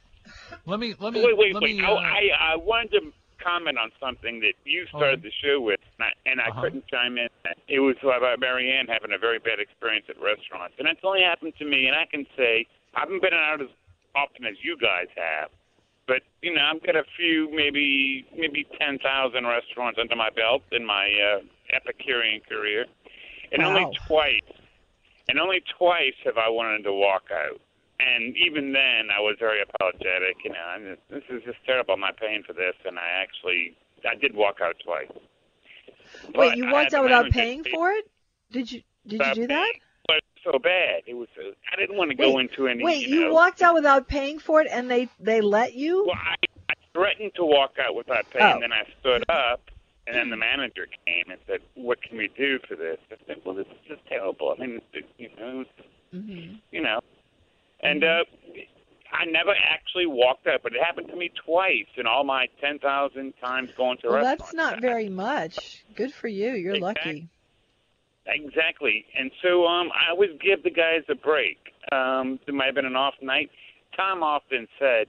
[0.66, 1.76] Let me let me wait, wait, let wait.
[1.76, 1.84] me.
[1.84, 3.00] I, uh, I, I wanted to
[3.42, 6.60] comment on something that you started the show with, and I, and I Uh-huh.
[6.62, 7.28] couldn't chime in.
[7.68, 11.54] It was about Marianne having a very bad experience at restaurants, and it's only happened
[11.58, 11.86] to me.
[11.86, 13.68] And I can say I haven't been out as
[14.14, 15.48] often as you guys have,
[16.06, 20.62] but you know I've got a few, maybe maybe ten thousand restaurants under my belt
[20.72, 21.40] in my uh,
[21.74, 22.86] Epicurean career,
[23.52, 23.68] and Wow.
[23.68, 24.52] only twice,
[25.28, 27.60] and only twice have I wanted to walk out
[28.00, 30.36] and even then I was very apologetic.
[30.44, 31.94] You know, and this is just terrible.
[31.94, 33.76] I'm not paying for this, and I actually
[34.08, 35.08] I did walk out twice.
[36.24, 38.10] Wait, But you walked out without paying for it?
[38.50, 39.72] Did you did you do that?
[40.06, 41.02] But it was so bad.
[41.06, 41.28] It was.
[41.38, 42.84] I didn't want to go Wait, into any.
[42.84, 46.06] Wait, you, you walked out without paying for it and they they let you?
[46.06, 46.34] Well, I,
[46.70, 48.44] I threatened to walk out without paying.
[48.44, 48.52] Oh.
[48.54, 49.60] and Then I stood up,
[50.06, 53.36] and then the manager came and said, "What can we do for this?" I said,
[53.44, 54.54] "Well, this is just terrible.
[54.56, 54.80] I mean,
[55.18, 55.64] you know,
[56.12, 57.00] hmm you know.
[57.82, 58.24] And uh,
[59.12, 63.32] I never actually walked out, but it happened to me twice in all my 10,000
[63.42, 64.42] times going to Well, restaurants.
[64.42, 65.84] that's not very much.
[65.94, 66.52] Good for you.
[66.52, 67.12] You're Exactly.
[67.12, 67.28] lucky.
[68.26, 69.06] Exactly.
[69.18, 71.58] And so um, I always give the guys a break.
[71.90, 73.50] Um, there might have been an off night.
[73.96, 75.06] Tom often said,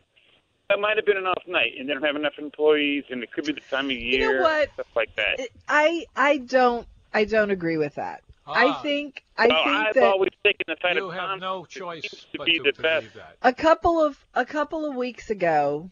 [0.69, 3.31] it might have been an off night, and they don't have enough employees, and it
[3.34, 4.69] could be the time of know year, what?
[4.73, 5.49] stuff like that.
[5.67, 8.23] I I don't I don't agree with that.
[8.47, 11.39] I Ah, think I well, think I've that always taken the side you of have
[11.39, 13.13] no choice to but be to the best.
[13.15, 13.38] that.
[13.41, 15.91] a couple of a couple of weeks ago,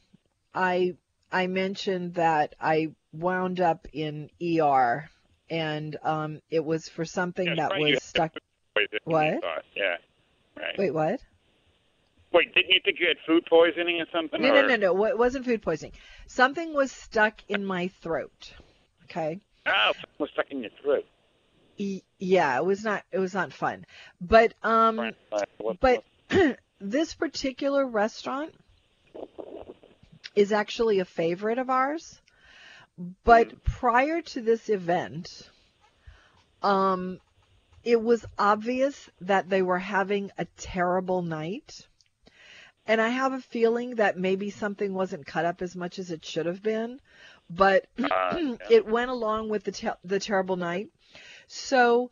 [0.53, 0.95] I
[1.31, 5.09] I mentioned that I wound up in ER,
[5.49, 8.33] and um, it was for something Yeah, that right, was had stuck.
[8.33, 8.41] food
[8.75, 9.63] poisoning, What?
[9.75, 9.97] Yeah.
[10.55, 10.77] Right.
[10.77, 11.19] Wait, what?
[12.31, 14.41] Wait, didn't you think you had food poisoning or something?
[14.41, 15.05] No, no, or- no, no.
[15.05, 15.93] It wasn't food poisoning.
[16.27, 18.53] Something was stuck in my throat.
[19.05, 19.39] Okay.
[19.65, 21.05] Oh, something was stuck in your throat.
[21.79, 23.03] Yeah, it was not.
[23.11, 23.85] It was not fun.
[24.19, 25.49] But um, Right, right.
[25.57, 26.03] What- but
[26.81, 28.53] this particular restaurant
[30.35, 32.19] is actually a favorite of ours.
[33.23, 35.49] But prior to this event,
[36.61, 37.19] um,
[37.85, 41.87] it was obvious that they were having a terrible night.
[42.85, 46.25] And I have a feeling that maybe something wasn't cut up as much as it
[46.25, 46.99] should have been,
[47.49, 50.89] but Uh, it went along with the te- the terrible night.
[51.49, 52.11] So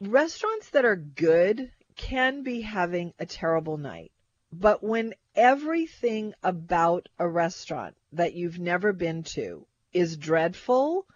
[0.00, 4.12] restaurants that are good can be having a terrible night.
[4.52, 11.06] But when everything about a restaurant that you've never been to is dreadful,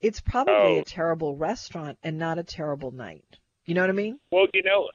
[0.00, 0.80] it's probably Oh.
[0.80, 3.24] a terrible restaurant and not a terrible night.
[3.66, 4.18] You know what I mean?
[4.30, 4.88] Well, you know,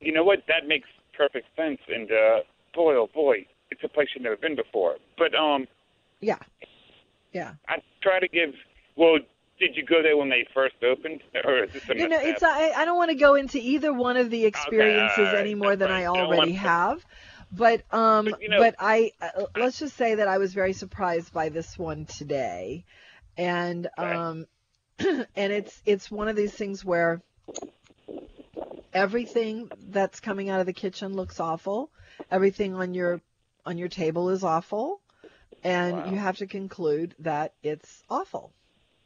[0.00, 0.44] you know what?
[0.46, 1.80] That makes perfect sense.
[1.88, 2.40] And uh,
[2.72, 4.96] boy, oh boy, it's a place you've never been before.
[5.18, 5.66] But um,
[6.20, 6.38] Yeah.
[7.32, 7.54] Yeah.
[7.68, 8.54] I try to give.
[8.94, 9.18] Well,
[9.58, 12.42] did you go there when they first opened, or is this a You know, it's
[12.42, 15.54] I, I don't want to go into either one of the experiences all right, any
[15.54, 16.14] more than I that's.
[16.14, 17.04] No already have.
[17.52, 20.72] But um But, you know- but I uh, let's just say that I was very
[20.72, 22.84] surprised by this one today.
[23.36, 24.10] And Okay.
[24.12, 24.46] um
[25.36, 27.22] and it's it's one of these things where
[28.92, 31.90] everything that's coming out of the kitchen looks awful.
[32.30, 33.20] Everything on your
[33.64, 35.00] on your table is awful.
[35.62, 36.10] And Wow.
[36.12, 38.52] you have to conclude that it's awful.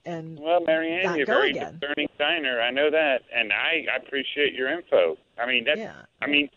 [0.04, 1.78] And Well, Marianne, you're very again.
[1.78, 2.60] discerning diner.
[2.60, 5.16] I know that, and I, I appreciate your info.
[5.38, 5.78] I mean, that's.
[5.78, 5.92] yeah.
[6.22, 6.48] I mean,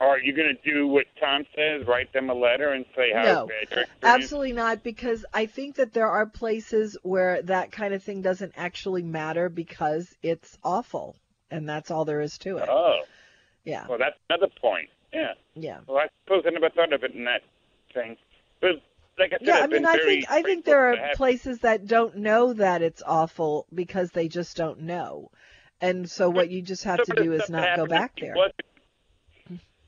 [0.00, 1.86] are you going to do what Tom says?
[1.86, 3.48] Write them a letter and say how No?
[4.02, 8.52] Absolutely not, because I think that there are places where that kind of thing doesn't
[8.56, 11.16] actually matter because it's awful,
[11.50, 12.68] and that's all there is to it.
[12.68, 13.00] Oh,
[13.64, 14.88] Yeah, well, that's another point.
[15.12, 15.32] Yeah.
[15.54, 17.42] yeah, Well, I suppose I never thought of it in that
[17.94, 18.18] thing.
[18.60, 18.82] But
[19.18, 19.58] like I said, yeah.
[19.60, 23.66] I mean, I think I think there are places that don't know that it's awful
[23.74, 25.30] because they just don't know,
[25.80, 28.12] and so what you just have to some of the do is not go back
[28.20, 28.34] there.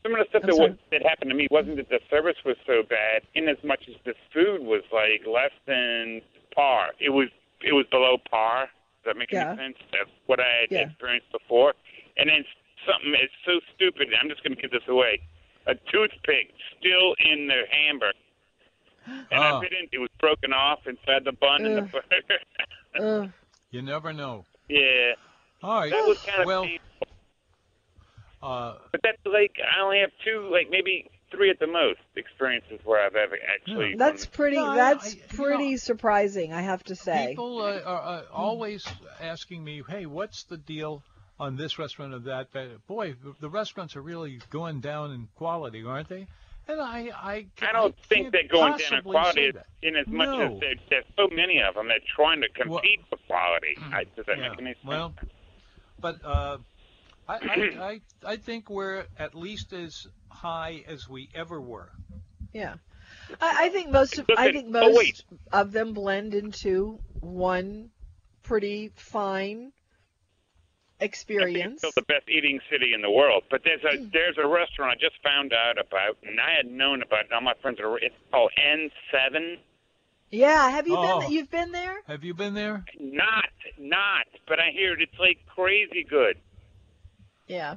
[0.02, 2.56] Some of the stuff that, was, that happened to me wasn't that the service was
[2.66, 6.22] so bad, in as much as the food was like less than
[6.54, 6.96] par.
[6.98, 7.28] It was
[7.60, 8.72] it was below par.
[9.04, 9.52] Does that make Yeah.
[9.52, 9.76] any sense?
[9.92, 10.88] That's what I had Yeah.
[10.88, 11.74] experienced before.
[12.16, 12.44] And then
[12.88, 14.08] something is so stupid.
[14.16, 15.20] I'm just going to give this away.
[15.66, 18.16] A toothpick still in the hamburger.
[19.30, 19.58] And Oh.
[19.58, 21.90] I bit in, it was broken off inside the bun and the Ugh.
[21.92, 23.22] burger.
[23.24, 23.30] Ugh.
[23.70, 24.44] You never know.
[24.68, 25.12] yeah,
[25.62, 25.90] All right.
[25.90, 27.06] that was kind of well, painful.
[28.42, 32.80] uh, But that's like I only have two, like maybe three at the most experiences
[32.84, 33.94] where I've ever actually.
[33.96, 34.56] that's pretty.
[34.56, 37.28] No, that's I- you pretty know, surprising, I have to say.
[37.28, 38.84] people uh, are uh, always
[39.20, 41.02] asking me, "Hey, what's the deal
[41.38, 45.84] on this restaurant or that?" But boy, the restaurants are really going down in quality,
[45.84, 46.26] aren't they?
[46.70, 49.96] And I, I, I don't think can't they're going down in possibly quality say in
[49.96, 50.54] as much No.
[50.54, 51.88] as there, there's so many of them.
[51.88, 53.76] They're trying to compete for quality.
[53.92, 54.84] I, does that Yeah, make any sense?
[54.84, 55.14] well,
[56.00, 56.58] But uh,
[57.28, 57.38] I, I,
[57.80, 58.00] I,
[58.32, 61.90] I think we're at least as high as we ever were.
[62.52, 62.74] Yeah.
[63.40, 66.98] I, I think most of Look I at- think oh, most of them blend into
[67.20, 67.90] one
[68.42, 69.74] pretty fine I think
[71.00, 71.72] experience.
[71.72, 73.44] it's still the best eating city in the world.
[73.50, 74.08] But there's a Hmm.
[74.12, 77.32] there's a restaurant I just found out about, and I had known about it.
[77.32, 77.98] All my friends are.
[77.98, 79.58] It's called N7.
[80.30, 81.20] Yeah, have you Oh.
[81.20, 82.02] been you've been there?
[82.06, 82.84] Have you been there?
[83.00, 84.26] Not, not.
[84.46, 86.38] But I hear it's like crazy good.
[87.48, 87.76] Yeah.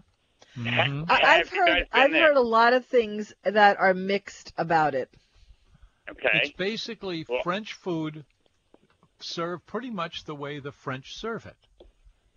[0.55, 1.09] Mhm.
[1.09, 2.27] I, Have I've you guys heard I've there?
[2.27, 5.09] heard a lot of things that are mixed about it.
[6.07, 6.41] Okay.
[6.43, 8.23] It's basically Well- French food
[9.19, 11.55] served pretty much the way the French serve it.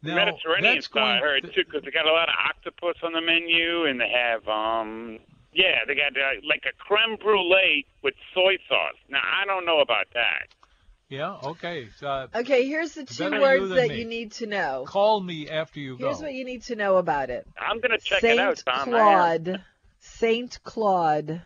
[0.07, 2.97] Now, Mediterranean that's style, I heard th- too, because they got a lot of octopus
[3.03, 5.19] on the menu, and they have um,
[5.53, 8.95] yeah, they got uh, like a creme brulee with soy sauce.
[9.09, 10.49] Now I don't know about that.
[11.09, 11.89] Yeah, okay.
[12.03, 13.99] Uh, Okay, here's the two Better you words that me.
[14.01, 14.85] you need to know.
[14.89, 16.07] call me after you go.
[16.07, 17.47] Here's what you need to know about it.
[17.61, 18.93] I'm gonna check Saint it out, Tom.
[18.95, 19.45] I am.
[19.45, 19.65] Claude.
[20.01, 21.43] Saint Claude.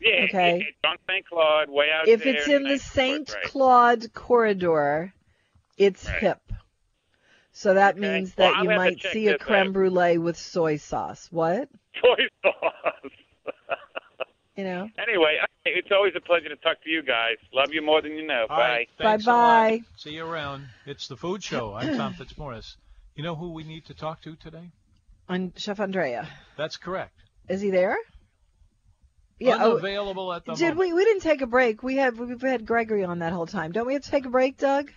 [0.00, 0.56] Yeah, Okay.
[0.58, 1.26] it- it's St.
[1.26, 2.34] Claude, way out If there.
[2.34, 3.50] If it's in the Saint spot, right.
[3.52, 5.14] Claude corridor,
[5.78, 6.18] it's Right.
[6.20, 6.40] hip.
[7.52, 8.00] So that Okay.
[8.00, 9.72] means that I'll you might see a creme out.
[9.74, 11.28] brulee with soy sauce.
[11.30, 11.68] What?
[12.00, 13.10] soy sauce.
[14.54, 14.90] You know?
[14.98, 17.36] anyway, it's always a pleasure to talk to you guys.
[17.54, 18.42] Love you more than you know.
[18.42, 18.68] All Bye.
[18.68, 19.70] right, thanks a lot.
[19.70, 19.80] Bye-bye.
[19.96, 20.66] See you around.
[20.84, 21.72] It's the Food Show.
[21.72, 22.76] I'm Tom Fitzmorris.
[23.14, 24.70] You know who we need to talk to today?
[25.30, 26.28] On Chef Andrea.
[26.58, 27.14] That's correct.
[27.48, 27.96] Is he there?
[29.38, 29.56] Yeah.
[29.58, 30.80] oh, Unavailable at the did moment.
[30.80, 30.92] we?
[30.92, 31.82] We didn't take a break.
[31.82, 33.72] We have we've had Gregory on that whole time.
[33.72, 34.92] Don't we have to take a break, Doug?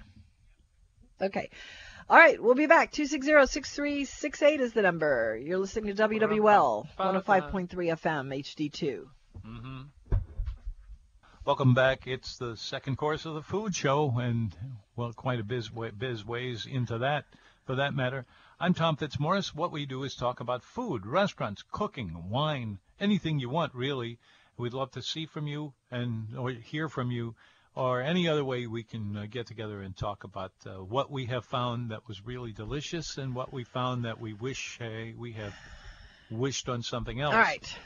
[1.22, 1.50] Okay.
[2.08, 2.92] All right, we'll be back.
[2.92, 5.40] 260-6368 is the number.
[5.42, 9.06] You're listening to WWL 105.3 FM HD2.
[9.44, 9.82] hmm
[11.46, 12.06] Welcome back.
[12.08, 14.56] It's the second course of the food show, and
[14.96, 17.26] well, quite a biz, biz ways into that.
[17.66, 18.26] for that matter.
[18.60, 19.56] I'm Tom Fitzmorris.
[19.56, 24.20] What we do is talk about food, restaurants, cooking, wine, anything you want, really.
[24.58, 27.36] We'd love to see from you and or hear from you
[27.76, 31.26] or any other way we can uh, get together and talk about uh, what we
[31.26, 35.34] have found that was really delicious and what we found that we wish hey, we
[35.34, 35.54] have
[36.30, 37.34] wished on something else.
[37.34, 37.80] All right.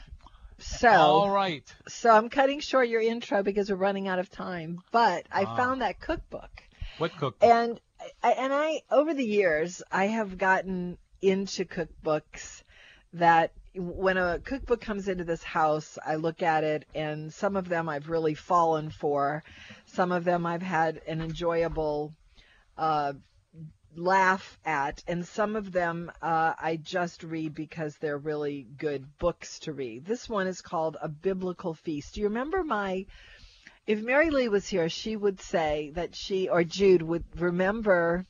[0.58, 1.64] So, All right.
[1.88, 4.80] so I'm cutting short your intro because we're running out of time.
[4.92, 5.56] But I Ah.
[5.56, 6.50] found that cookbook,
[6.98, 7.48] What cookbook?
[7.48, 7.80] and
[8.22, 12.62] I- and I over the years I have gotten into cookbooks
[13.14, 17.68] that when a cookbook comes into this house, I look at it, and some of
[17.68, 19.44] them I've really fallen for.
[19.86, 22.12] Some of them I've had an enjoyable
[22.76, 23.12] uh,
[23.94, 29.60] laugh at, and some of them uh, I just read because they're really good books
[29.60, 30.04] to read.
[30.04, 32.14] This one is called A Biblical Feast.
[32.14, 33.06] Do you remember my?
[33.86, 38.26] If Mary Lee was here, she would say that she or Jude would remember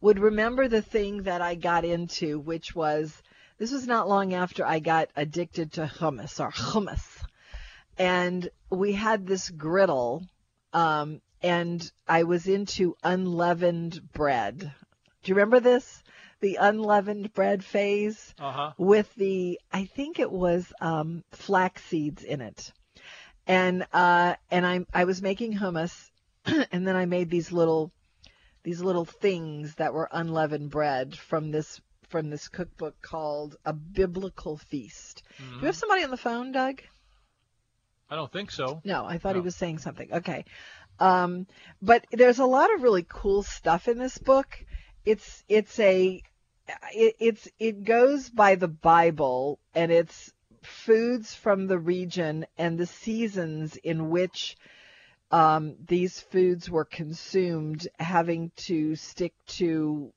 [0.00, 3.22] would remember the thing that I got into, which was
[3.60, 7.22] this was not long after I got addicted to hummus or hummus,
[7.98, 10.26] and we had this griddle,
[10.72, 14.58] um, and I was into unleavened bread.
[14.60, 16.02] Do you remember this?
[16.40, 18.72] The unleavened bread phase Uh huh.
[18.78, 22.72] with the I think it was um, flax seeds in it,
[23.46, 26.10] and uh, and I I was making hummus,
[26.46, 27.92] and then I made these little
[28.62, 31.78] these little things that were unleavened bread from this
[32.10, 35.22] from this cookbook called A Biblical Feast.
[35.38, 36.82] Do you have somebody on the phone, Doug?
[38.10, 38.80] I don't think so.
[38.84, 40.12] No, I thought he was saying something.
[40.12, 40.44] Okay.
[40.98, 41.46] Um,
[41.80, 44.64] but there's a lot of really cool stuff in this book.
[45.04, 46.22] It's it's a
[46.92, 50.32] it, it's it goes by the Bible and it's
[50.62, 54.56] foods from the region and the seasons in which
[55.30, 60.12] um, these foods were consumed, having to stick to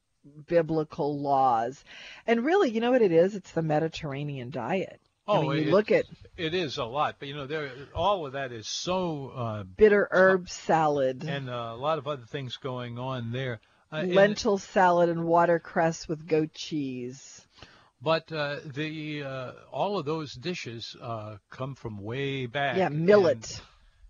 [0.47, 1.84] biblical laws.
[2.28, 3.36] And really, you know what it is?
[3.36, 4.99] It's the Mediterranean diet.
[5.28, 6.05] I Oh, mean, you it- look at
[6.36, 10.07] It is a lot, but you know, there all of that is so uh, bitter
[10.11, 11.24] herb salad.
[11.24, 13.59] and uh, a lot of other things going on there.
[13.91, 17.45] Uh, and- lentil salad and watercress with goat cheese.
[18.01, 22.78] but uh, the uh, all of those dishes uh, come from way back.
[22.78, 23.61] Yeah, millet,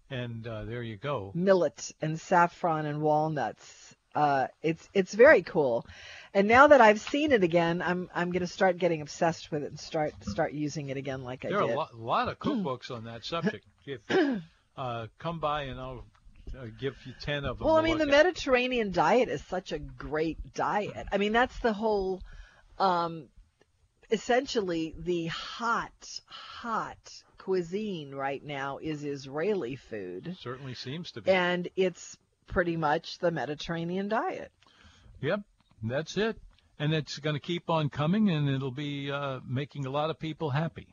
[0.10, 1.32] And, and uh, there you go.
[1.36, 3.83] millet and saffron and walnuts.
[4.16, 5.86] Uh, it's it's very cool.
[6.34, 9.70] And now that I've seen it again, I'm I'm gonna start getting obsessed with it
[9.70, 11.58] and start start using it again like I did.
[11.58, 13.66] There are a lot, of cookbooks on that subject.
[13.86, 14.02] If,
[14.78, 16.06] uh, come by and I'll
[16.58, 17.68] uh, give you ten of them.
[17.68, 18.06] Well, I mean, the.
[18.06, 21.08] Mediterranean diet is such a great diet.
[21.12, 22.22] I mean, that's the whole,
[22.80, 23.30] um,
[24.12, 26.98] essentially the hot, hot
[27.38, 30.36] cuisine right now is Israeli food.
[30.40, 31.30] certainly seems to be.
[31.30, 34.52] and it's pretty much the Mediterranean diet.
[35.22, 35.42] Yep,
[35.84, 36.38] that's it.
[36.80, 40.20] And it's going to keep on coming, and it'll be uh, making a lot of
[40.20, 40.88] people happy.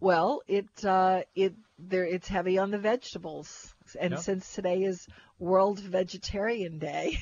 [0.00, 4.18] Well, it uh, it there it's heavy on the vegetables, and Yeah.
[4.18, 5.06] since today is
[5.38, 7.18] World Vegetarian Day,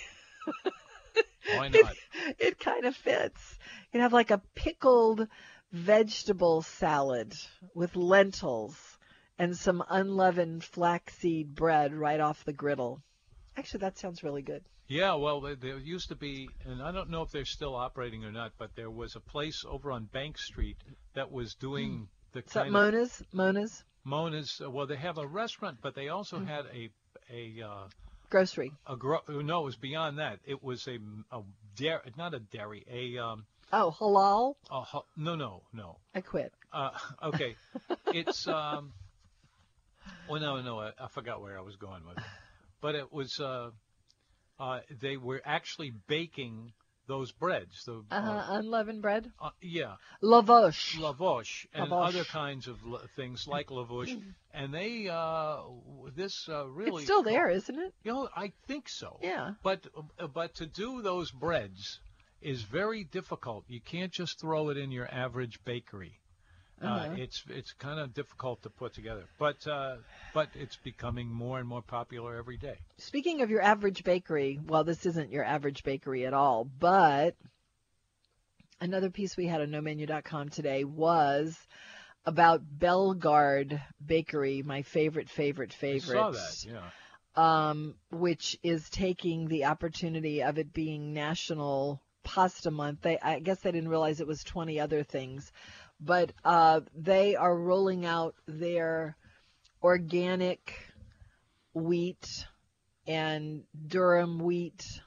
[1.56, 1.96] Why not?
[2.38, 3.58] it kind of fits.
[3.92, 5.26] You have like a pickled
[5.72, 7.34] vegetable salad
[7.74, 8.76] with lentils
[9.38, 13.02] and some unleavened flaxseed bread right off the griddle.
[13.58, 14.62] Actually, that sounds really good.
[14.86, 18.30] Yeah, well, there, used to be, and I don't know if they're still operating or
[18.32, 20.76] not, but there was a place over on Bank Street
[21.14, 23.22] that was doing the Is that kind of Mona's?
[23.32, 24.60] Mona's Mona's.
[24.64, 26.88] uh, Well, they have a restaurant, but they also had a
[27.30, 27.88] a uh,
[28.30, 28.72] grocery.
[28.86, 30.38] a gro- no, it was beyond that.
[30.46, 30.98] It was a
[31.36, 31.42] a
[31.76, 34.54] dairy, not a dairy, a um, Oh, halal.
[34.70, 35.96] a no, no, no.
[36.14, 36.52] I quit.
[36.72, 36.90] Uh,
[37.24, 37.56] okay,
[38.14, 38.92] it's um.
[40.30, 42.24] Well, no, no, I, I forgot where I was going with it,
[42.80, 43.70] but it was uh,
[44.58, 46.72] uh, they were actually baking
[47.06, 47.84] those breads.
[47.84, 48.44] The Uh-huh.
[48.58, 49.32] Unleavened bread.
[49.40, 50.96] uh, yeah, Lavosh.
[50.98, 52.08] lavosh and Lavosh.
[52.08, 54.14] other kinds of l- things like lavosh,
[54.52, 55.62] and they uh,
[56.14, 57.94] this uh, really It's still there, isn't it?
[58.04, 59.18] You know, I think so.
[59.22, 59.54] Yeah.
[59.62, 59.86] But
[60.18, 62.00] uh, but to do those breads
[62.40, 63.64] is very difficult.
[63.68, 66.20] You can't just throw it in your average bakery.
[66.80, 67.14] Uh, Uh-huh.
[67.16, 69.96] it's it's kind of difficult to put together, but uh,
[70.32, 72.78] but it's becoming more and more popular every day.
[72.98, 77.34] Speaking of your average bakery, well, this isn't your average bakery at all, but
[78.80, 81.56] another piece we had on nomenu.com today was
[82.24, 86.18] about Bellegarde Bakery, my favorite, favorite, favorite.
[86.18, 86.64] I saw that.
[86.64, 87.70] Yeah.
[87.70, 93.00] um, which is taking the opportunity of it being National Pasta Month.
[93.02, 95.50] They, I guess they didn't realize it was 20 other things,
[96.00, 99.16] but uh, they are rolling out their
[99.82, 100.72] organic
[101.74, 102.46] wheat
[103.06, 105.00] and durum wheat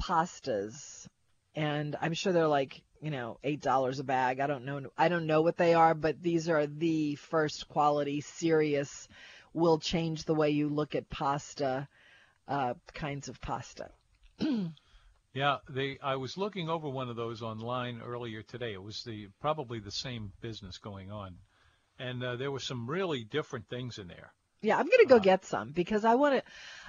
[0.00, 1.06] pastas,
[1.54, 4.40] and I'm sure they're like you know eight dollars a bag.
[4.40, 4.82] I don't know.
[4.96, 9.08] I don't know what they are, but these are the first quality, serious,
[9.52, 11.88] will change the way you look at pasta
[12.48, 13.90] uh, kinds of pasta.
[15.34, 15.98] Yeah, they.
[16.02, 18.72] I was looking over one of those online earlier today.
[18.72, 21.36] It was the probably the same business going on,
[21.98, 24.32] and uh, there were some really different things in there.
[24.62, 26.42] Yeah, I'm gonna go Uh, get some because I want to.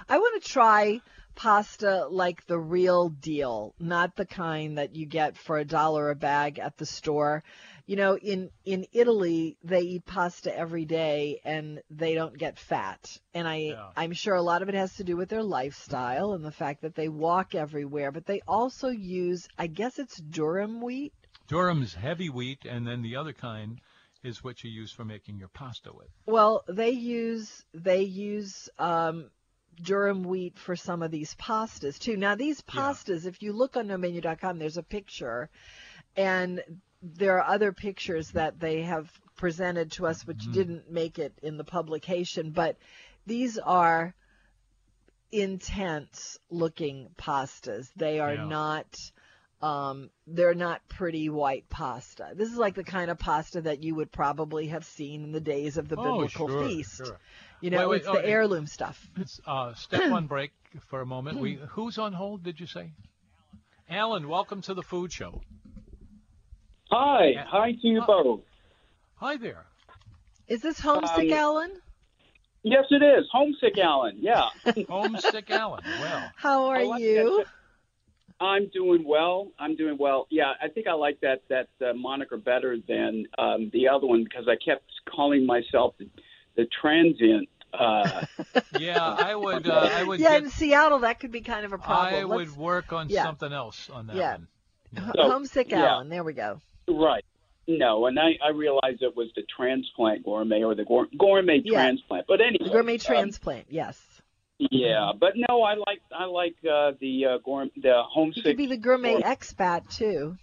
[0.08, 1.00] I want to try
[1.34, 6.14] pasta like the real deal, not the kind that you get for a dollar a
[6.14, 7.42] bag at the store.
[7.86, 13.18] You know, in in Italy they eat pasta every day and they don't get fat.
[13.32, 13.90] And I Yeah.
[13.96, 16.82] I'm sure a lot of it has to do with their lifestyle and the fact
[16.82, 21.12] that they walk everywhere, but they also use I guess it's durum wheat.
[21.48, 23.80] durum's heavy wheat, and then the other kind
[24.24, 26.08] is what you use for making your pasta with.
[26.26, 29.30] Well, they use they use um,
[29.80, 32.16] durum wheat for some of these pastas too.
[32.16, 32.80] Now these Yeah.
[32.80, 35.50] pastas, if you look on nomenu.com, there's a picture,
[36.16, 36.60] and
[37.14, 40.52] there are other pictures that they have presented to us which Mhm.
[40.52, 42.76] didn't make it in the publication, but
[43.26, 44.14] these are
[45.32, 47.90] intense looking pastas.
[47.96, 48.44] They are Yeah.
[48.46, 48.86] not
[49.62, 52.32] um, they're not pretty white pasta.
[52.34, 55.40] This is like the kind of pasta that you would probably have seen in the
[55.40, 56.98] days of the oh, biblical sure, feast.
[56.98, 57.18] sure.
[57.62, 59.10] You know, Wait, wait, it's oh, the it- heirloom stuff.
[59.16, 60.52] Let's uh, step one break
[60.88, 61.38] for a moment.
[61.38, 62.42] We who's on hold?
[62.42, 62.92] Did you say?
[63.88, 65.40] Alan, welcome to the food show.
[66.90, 68.06] Hi, hi to you Hi.
[68.06, 68.40] both.
[69.16, 69.64] Hi there.
[70.48, 71.72] Is this homesick, Um, Alan?
[72.62, 73.26] Yes, it is.
[73.32, 74.16] Homesick Alan.
[74.20, 74.48] Yeah.
[74.88, 75.82] Homesick Alan.
[76.00, 77.38] Well, How are like you?
[77.44, 77.46] that-
[78.38, 79.50] I'm doing well.
[79.58, 80.26] I'm doing well.
[80.30, 84.24] Yeah, I think I like that that uh, moniker better than um, the other one
[84.24, 86.06] because I kept calling myself the,
[86.54, 87.48] the transient.
[87.72, 88.26] Uh,
[88.78, 89.66] yeah, I would.
[89.66, 90.20] Uh, I would.
[90.20, 92.14] Yeah, get, in Seattle, that could be kind of a problem.
[92.14, 93.22] I would Let's- work on yeah.
[93.24, 94.32] something else on that Yeah.
[94.32, 94.48] one.
[94.98, 95.86] H- So, homesick, yeah.
[95.92, 96.10] Alan.
[96.10, 96.60] There we go.
[96.88, 97.24] Right.
[97.68, 101.72] No, and I, I realized it was the transplant gourmet or the gour- gourmet Yeah.
[101.82, 102.26] transplant.
[102.28, 103.66] But anyway, The gourmet um, transplant.
[103.70, 104.00] Yes.
[104.58, 108.44] yeah, but no, I like I like uh, the uh, gourmet the You homesick.
[108.44, 110.36] could be the gourmet or- expat too.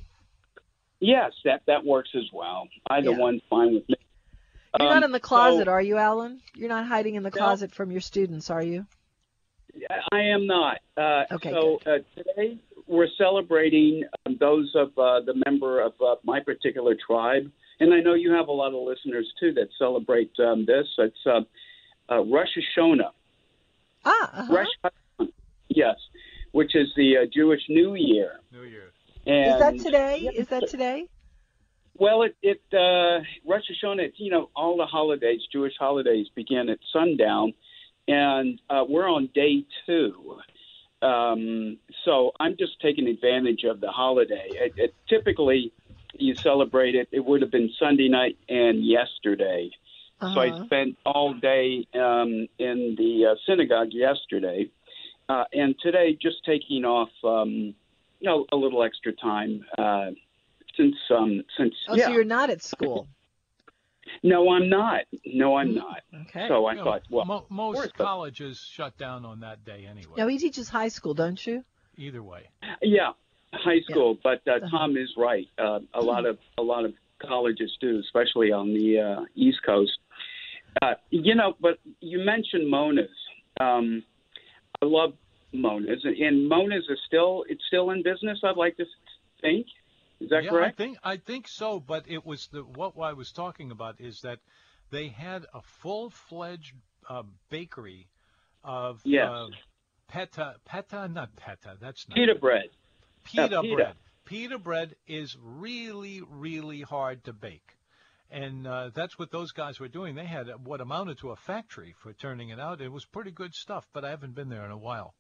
[1.00, 2.68] Yes, that that works as well.
[2.90, 3.18] Either Yeah.
[3.18, 3.96] one's fine with me.
[4.80, 6.42] You're Um, not in the closet, so- are you, Alan?
[6.56, 7.38] You're not hiding in the No.
[7.38, 8.86] closet from your students, are you?
[10.12, 10.80] I am not.
[10.98, 12.60] Uh, Okay, so uh, today
[12.94, 18.00] we're celebrating um, those of uh, the member of uh, my particular tribe, and I
[18.00, 20.86] know you have a lot of listeners too that celebrate um, this.
[20.98, 21.42] It's uh,
[22.10, 23.12] uh, Rosh Hashanah.
[24.06, 24.54] Ah, uh-huh.
[24.54, 25.32] Rosh Hashanah,
[25.70, 25.96] yes,
[26.52, 28.40] which is the uh, Jewish New Year.
[28.52, 28.92] New Year.
[29.26, 30.20] And Is that today?
[30.22, 30.32] Yeah.
[30.32, 31.08] Is that today?
[31.96, 36.70] Well, it, it uh, Rosh Hashanah, it's, you know, all the holidays, Jewish holidays begin
[36.70, 37.54] at sundown,
[38.08, 40.40] and uh, we're on day two.
[41.04, 44.48] Um, so I'm just taking advantage of the holiday.
[44.52, 45.72] It, it, typically,
[46.14, 47.08] you celebrate it.
[47.12, 49.70] It would have been Sunday night and yesterday.
[50.22, 50.40] So Uh-huh.
[50.40, 54.70] I spent all day um, in the uh, synagogue yesterday,
[55.28, 60.12] uh, and today just taking off, um, you know, a little extra time uh,
[60.78, 62.06] since um, since Oh, yeah.
[62.06, 63.08] so you're not at school.
[64.22, 65.02] No, I'm not.
[65.26, 66.02] No, I'm not.
[66.28, 66.48] Okay.
[66.48, 69.64] So I You know, thought, well, mo- most course, but- colleges shut down on that
[69.66, 70.14] day anyway.
[70.18, 71.64] Now he teaches high school, don't you?
[71.98, 72.50] Either way.
[72.82, 73.12] yeah,
[73.54, 74.18] high school.
[74.24, 74.68] But uh, Uh-huh.
[74.70, 75.48] Tom is right.
[75.58, 79.98] Uh, a lot of a lot of colleges do, especially on the uh, East Coast.
[80.82, 83.10] Uh, you know, but you mentioned Mona's.
[83.60, 84.04] Um,
[84.82, 85.14] I love
[85.54, 88.40] Mona's, and Mona's is still it's still in business.
[88.44, 88.86] I'd like to
[89.40, 89.68] think.
[90.24, 90.80] Is that yeah, correct?
[90.80, 94.22] I think I think so, but it was the what I was talking about is
[94.22, 94.40] that
[94.92, 96.74] they had a full-fledged
[97.10, 98.08] uh, bakery
[98.64, 99.30] of Yes.
[99.30, 99.48] uh,
[100.12, 102.70] peta peta not peta that's not Pita bread.
[103.24, 103.76] pita Yeah, pita.
[103.76, 103.96] bread.
[104.26, 107.78] Pita bread is really really hard to bake.
[108.32, 110.16] And uh, that's what those guys were doing.
[110.16, 112.82] They had what amounted to a factory for turning it out.
[112.82, 115.14] It was pretty good stuff, but I haven't been there in a while.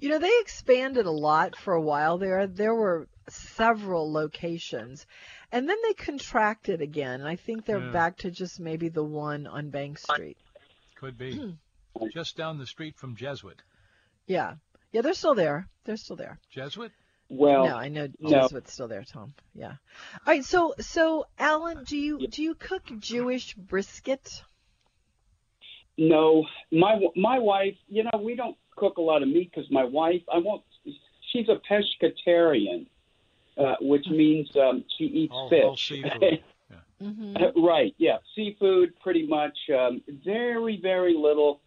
[0.00, 2.46] You know, they expanded a lot for a while there.
[2.46, 5.06] There were several locations.
[5.50, 7.22] And then they contracted again.
[7.22, 7.90] I think they're Yeah.
[7.92, 10.36] back to just maybe the one on Bank Street.
[10.96, 11.56] Could be
[12.12, 13.60] just down the street from Jesuit.
[14.26, 14.54] Yeah.
[14.92, 15.68] Yeah, they're still there.
[15.84, 16.38] They're still there.
[16.50, 16.92] Jesuit?
[17.30, 18.30] Well, no, I know no.
[18.30, 19.34] Jesuit's still there, Tom.
[19.54, 19.72] Yeah.
[19.72, 24.42] All right, so so Alan, do you do you cook Jewish brisket?
[25.98, 27.76] No, my my wife.
[27.88, 30.22] You know, we don't cook a lot of meat because my wife.
[30.32, 30.62] I won't.
[31.32, 32.86] She's a pescatarian,
[33.58, 35.62] uh, which means um, she eats All- fish.
[35.64, 36.42] all seafood.
[37.00, 37.36] Mm-hmm.
[37.36, 37.94] Uh, right.
[37.98, 38.16] Yeah.
[38.34, 39.56] Seafood, pretty much.
[39.72, 41.60] Um, very, very little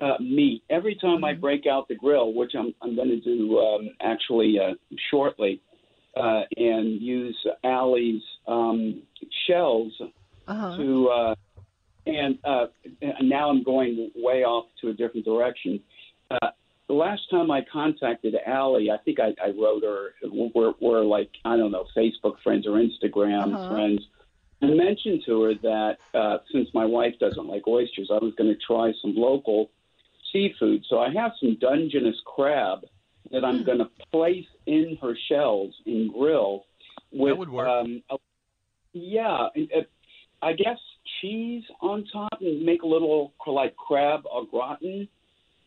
[0.00, 0.62] uh, meat.
[0.70, 4.60] Every time I break out the grill, which I'm I'm going to do um, actually
[4.60, 4.74] uh,
[5.10, 5.60] shortly,
[6.16, 9.02] uh, and use Allie's um,
[9.48, 9.92] shells
[10.46, 10.76] Uh-huh.
[10.76, 11.34] to, uh,
[12.06, 12.66] and, uh,
[13.02, 15.80] and now I'm going way off to a different direction.
[16.30, 16.50] Uh,
[16.88, 20.14] the last time I contacted Allie, I think I, I wrote her.
[20.54, 23.68] We're, we're like I don't know, Facebook friends or Instagram Uh-huh.
[23.70, 24.00] friends.
[24.62, 28.52] I mentioned to her that uh, since my wife doesn't like oysters, I was going
[28.52, 29.70] to try some local
[30.32, 30.82] seafood.
[30.88, 32.80] So I have some Dungeness crab
[33.32, 36.64] that I'm going to place in her shells and grill
[37.12, 37.36] with.
[37.36, 37.68] would work.
[37.68, 38.16] Um, a,
[38.92, 39.80] yeah, and, uh,
[40.42, 40.78] I guess
[41.20, 45.08] cheese on top and make a little like crab au gratin.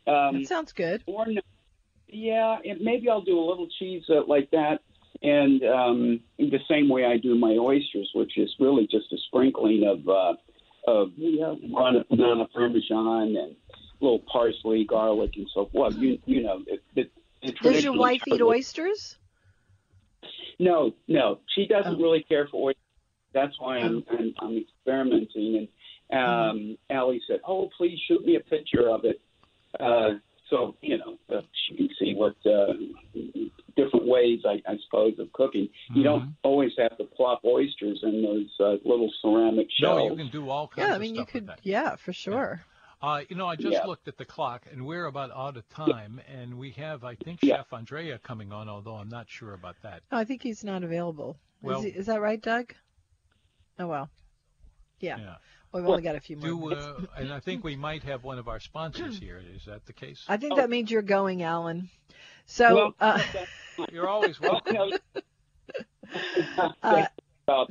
[0.07, 1.03] Um, That sounds good.
[1.05, 1.41] or no,
[2.07, 4.79] yeah, and maybe I'll do a little cheese uh, like that,
[5.21, 9.83] and um, the same way I do my oysters, which is really just a sprinkling
[9.85, 10.33] of uh,
[10.87, 13.55] of banana, banana parmesan and a
[14.01, 15.95] little parsley, garlic, and so forth.
[15.97, 17.11] You you know, it, it,
[17.43, 19.17] the Does your wife eat oysters?
[20.59, 22.03] No, no, she doesn't Oh.
[22.03, 22.81] really care for oysters.
[23.33, 25.67] That's why I'm I'm, I'm experimenting.
[26.09, 29.21] And um, Allie said, "Oh, please shoot me a picture of it."
[29.79, 30.11] Uh,
[30.49, 32.73] so you know, uh, she can see what uh,
[33.75, 35.69] different ways, I, I suppose, of cooking.
[35.93, 39.97] You don't always have to plop oysters in those uh, little ceramic shells.
[39.97, 40.11] No, shells.
[40.11, 41.49] you can do all kinds Yeah, I of mean you could.
[41.63, 42.61] Yeah, for sure.
[43.01, 43.85] Uh, you know, I just Yeah.
[43.85, 47.39] looked at the clock, and we're about out of time, and we have, I think,
[47.41, 47.57] Yeah.
[47.57, 50.01] Chef Andrea coming on, although I'm not sure about that.
[50.11, 51.37] No, I think he's not available.
[51.61, 52.73] Well- is, he, is that right, Doug?
[53.77, 54.09] Oh well.
[54.99, 55.17] Yeah.
[55.17, 55.35] Yeah.
[55.71, 56.85] Well, we've only got a few more Do, minutes.
[56.85, 59.41] uh, and I think we might have one of our sponsors here.
[59.55, 60.23] Is that the case?
[60.27, 60.55] I think oh.
[60.57, 61.89] that means you're going, Alan.
[62.45, 63.21] So, Well, uh,
[63.91, 64.75] You're always welcome.
[66.83, 67.05] uh,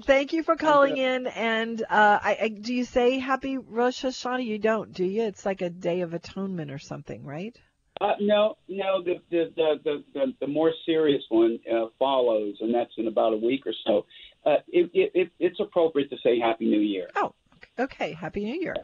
[0.03, 1.27] thank you for calling in.
[1.27, 4.45] And uh, I, I, do you say Happy Rosh Hashanah?
[4.45, 5.25] You don't, do you?
[5.25, 7.57] It's like a Day of Atonement or something, right?
[8.01, 9.03] Uh, no, no.
[9.03, 13.33] The the the the, the, the more serious one uh, follows, and that's in about
[13.33, 14.07] a week or so.
[14.47, 17.09] Uh, it, it, it, it's appropriate to say Happy New Year.
[17.17, 17.35] Oh,
[17.79, 18.13] okay.
[18.13, 18.75] Happy New Year.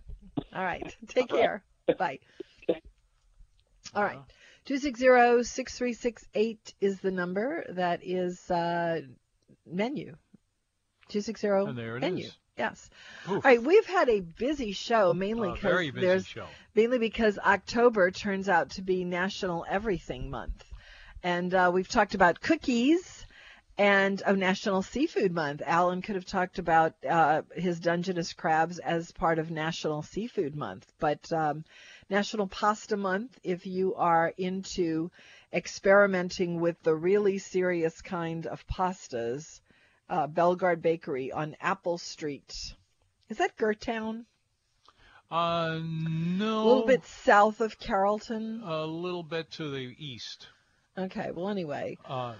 [0.54, 0.94] All right.
[1.08, 1.62] Take care.
[1.98, 2.18] Bye.
[3.94, 4.18] All right.
[4.66, 7.64] 260-6368 is the number.
[7.70, 9.02] That is uh,
[9.66, 10.16] menu.
[11.08, 12.26] 260 And there it menu.
[12.26, 12.36] is.
[12.56, 12.88] Yes.
[13.26, 13.32] Oof.
[13.32, 13.62] All right.
[13.62, 16.46] We've had a busy show, mainly A because very there's show.
[16.74, 20.64] mainly because October turns out to be National Everything Month,
[21.22, 23.26] and uh, we've talked about cookies
[23.76, 25.62] and oh, National Seafood Month.
[25.64, 30.92] Alan could have talked about uh, his Dungeness crabs as part of National Seafood Month,
[31.00, 31.64] but um,
[32.08, 35.10] National Pasta Month if you are into
[35.52, 39.60] experimenting with the really serious kind of pastas.
[40.08, 42.74] Uh, Bellegarde Bakery on Apple Street.
[43.30, 44.26] Is that Gertown?
[45.30, 46.62] Uh, no.
[46.62, 48.62] A little bit south of Carrollton.
[48.62, 50.46] A little bit to the east.
[50.98, 51.30] Okay.
[51.32, 52.34] Well, anyway, Uh,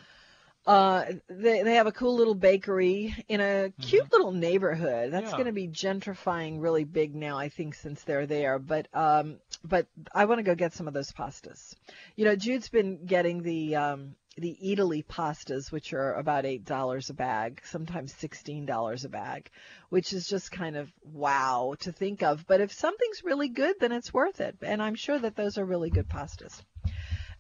[0.67, 5.13] uh, they they have a cool little bakery in a cute little neighborhood.
[5.13, 5.37] That's Yeah.
[5.37, 8.59] going to be gentrifying really big now, I think, since they're there.
[8.59, 11.75] But um, but I want to go get some of those pastas.
[12.17, 17.11] You know, Jude's been getting the um the Italy pastas, which are about eight dollars
[17.11, 19.51] a bag, sometimes sixteen dollars a bag,
[19.91, 22.47] which is just kind of wow to think of.
[22.47, 25.65] But if something's really good, then it's worth it, and I'm sure that those are
[25.65, 26.63] really good pastas.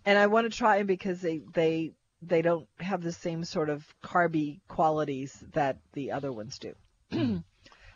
[0.05, 1.93] And I want to try them because they they
[2.29, 6.75] they don't have the same sort of carby qualities that the other ones do.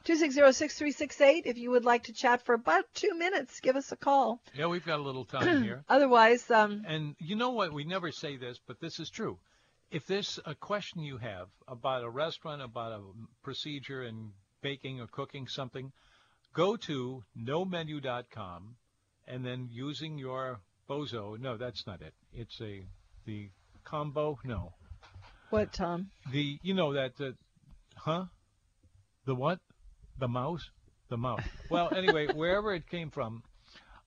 [0.06, 4.40] 260-6368 if you would like to chat for about two minutes give us a call
[4.56, 5.84] yeah, we've got a little time here.
[5.88, 7.72] otherwise um And you know what?
[7.72, 9.38] We never say this, but this is true.
[9.90, 13.00] If there's a question you have about a restaurant, about a
[13.42, 15.92] procedure in baking or cooking something,
[16.52, 18.76] go to nomenu.com
[19.26, 21.38] and then using your bozo.
[21.38, 22.14] No, that's not it.
[22.32, 22.84] It's a
[23.26, 23.50] the
[23.88, 24.38] combo.
[24.44, 24.72] No,
[25.50, 27.34] what tom the you know that the
[27.96, 28.24] huh?
[29.26, 29.58] The what?
[30.18, 30.70] The mouse?
[31.10, 31.42] The mouse.
[31.70, 33.42] Well, anyway, wherever it came from,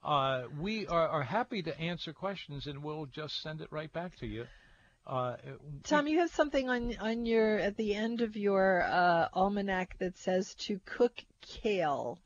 [0.04, 4.18] uh, we are, are happy to answer questions, and we'll just send it right back
[4.20, 4.46] to you.
[5.06, 5.36] Uh,
[5.84, 10.16] tom you have something on on your at the end of your uh almanac that
[10.16, 12.20] says to cook kale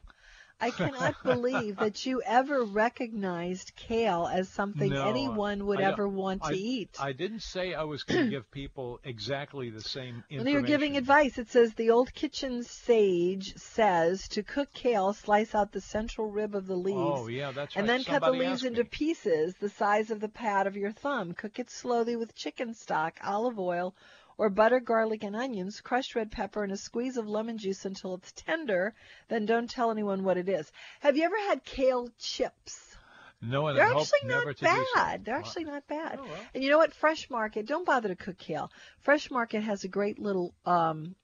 [0.59, 6.07] I cannot believe that you ever recognized kale as something No, anyone would I ever
[6.07, 6.97] want to I, eat.
[6.99, 10.45] I didn't say I was going to give people exactly the same information.
[10.45, 15.53] When you're giving advice, it says the old kitchen sage says to cook kale, slice
[15.53, 16.97] out the central rib of the leaves.
[16.97, 17.97] Oh yeah, that's and right.
[17.97, 18.89] then cut the leaves into me.
[18.89, 21.33] pieces the size of the pad of your thumb.
[21.33, 23.93] Cook it slowly with chicken stock, olive oil,
[24.37, 28.15] or butter, garlic, and onions, crushed red pepper, and a squeeze of lemon juice until
[28.15, 28.93] it's tender.
[29.29, 30.71] Then don't tell anyone what it is.
[30.99, 32.95] Have you ever had kale chips?
[33.41, 35.25] No, and They're actually not bad.
[35.25, 36.19] They're actually not bad.
[36.19, 36.37] Oh, well.
[36.53, 36.93] And you know what?
[36.93, 38.71] Fresh Market, don't bother to cook kale.
[39.01, 41.15] Fresh Market has a great little um,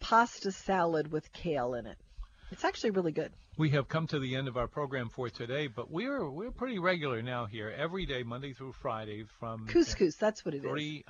[0.00, 1.98] pasta salad with kale in it.
[2.50, 3.32] It's actually really good.
[3.58, 6.78] We have come to the end of our program for today, but we're we're pretty
[6.78, 10.70] regular now here every day, Monday through Friday, from Couscous, that's what it is.
[10.70, 11.04] three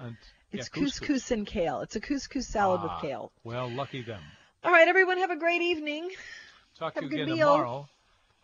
[0.53, 1.81] It's yeah, couscous and kale.
[1.81, 3.33] It's a couscous salad Ah, with kale.
[3.45, 4.23] Well, lucky them.
[4.65, 6.11] All right, everyone, have a great evening.
[6.79, 7.53] Talk Have to a you good again meal.
[7.53, 7.89] tomorrow,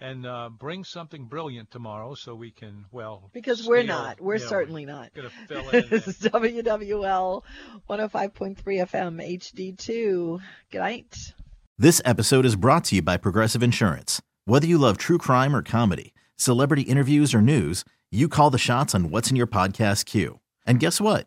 [0.01, 3.31] and uh, bring something brilliant tomorrow so we can well.
[3.33, 4.21] Because we're not.
[4.21, 5.15] We're yeah, certainly not.
[5.15, 5.89] Gonna fill in.
[5.89, 7.43] this is WWL
[7.89, 10.41] 105.3 FM HD2.
[10.71, 11.33] Good night.
[11.79, 14.21] This episode is brought to you by Progressive Insurance.
[14.45, 18.95] Whether you love true crime or comedy, celebrity interviews or news, you call the shots
[18.95, 20.39] on what's in your podcast queue.
[20.67, 21.27] And guess what?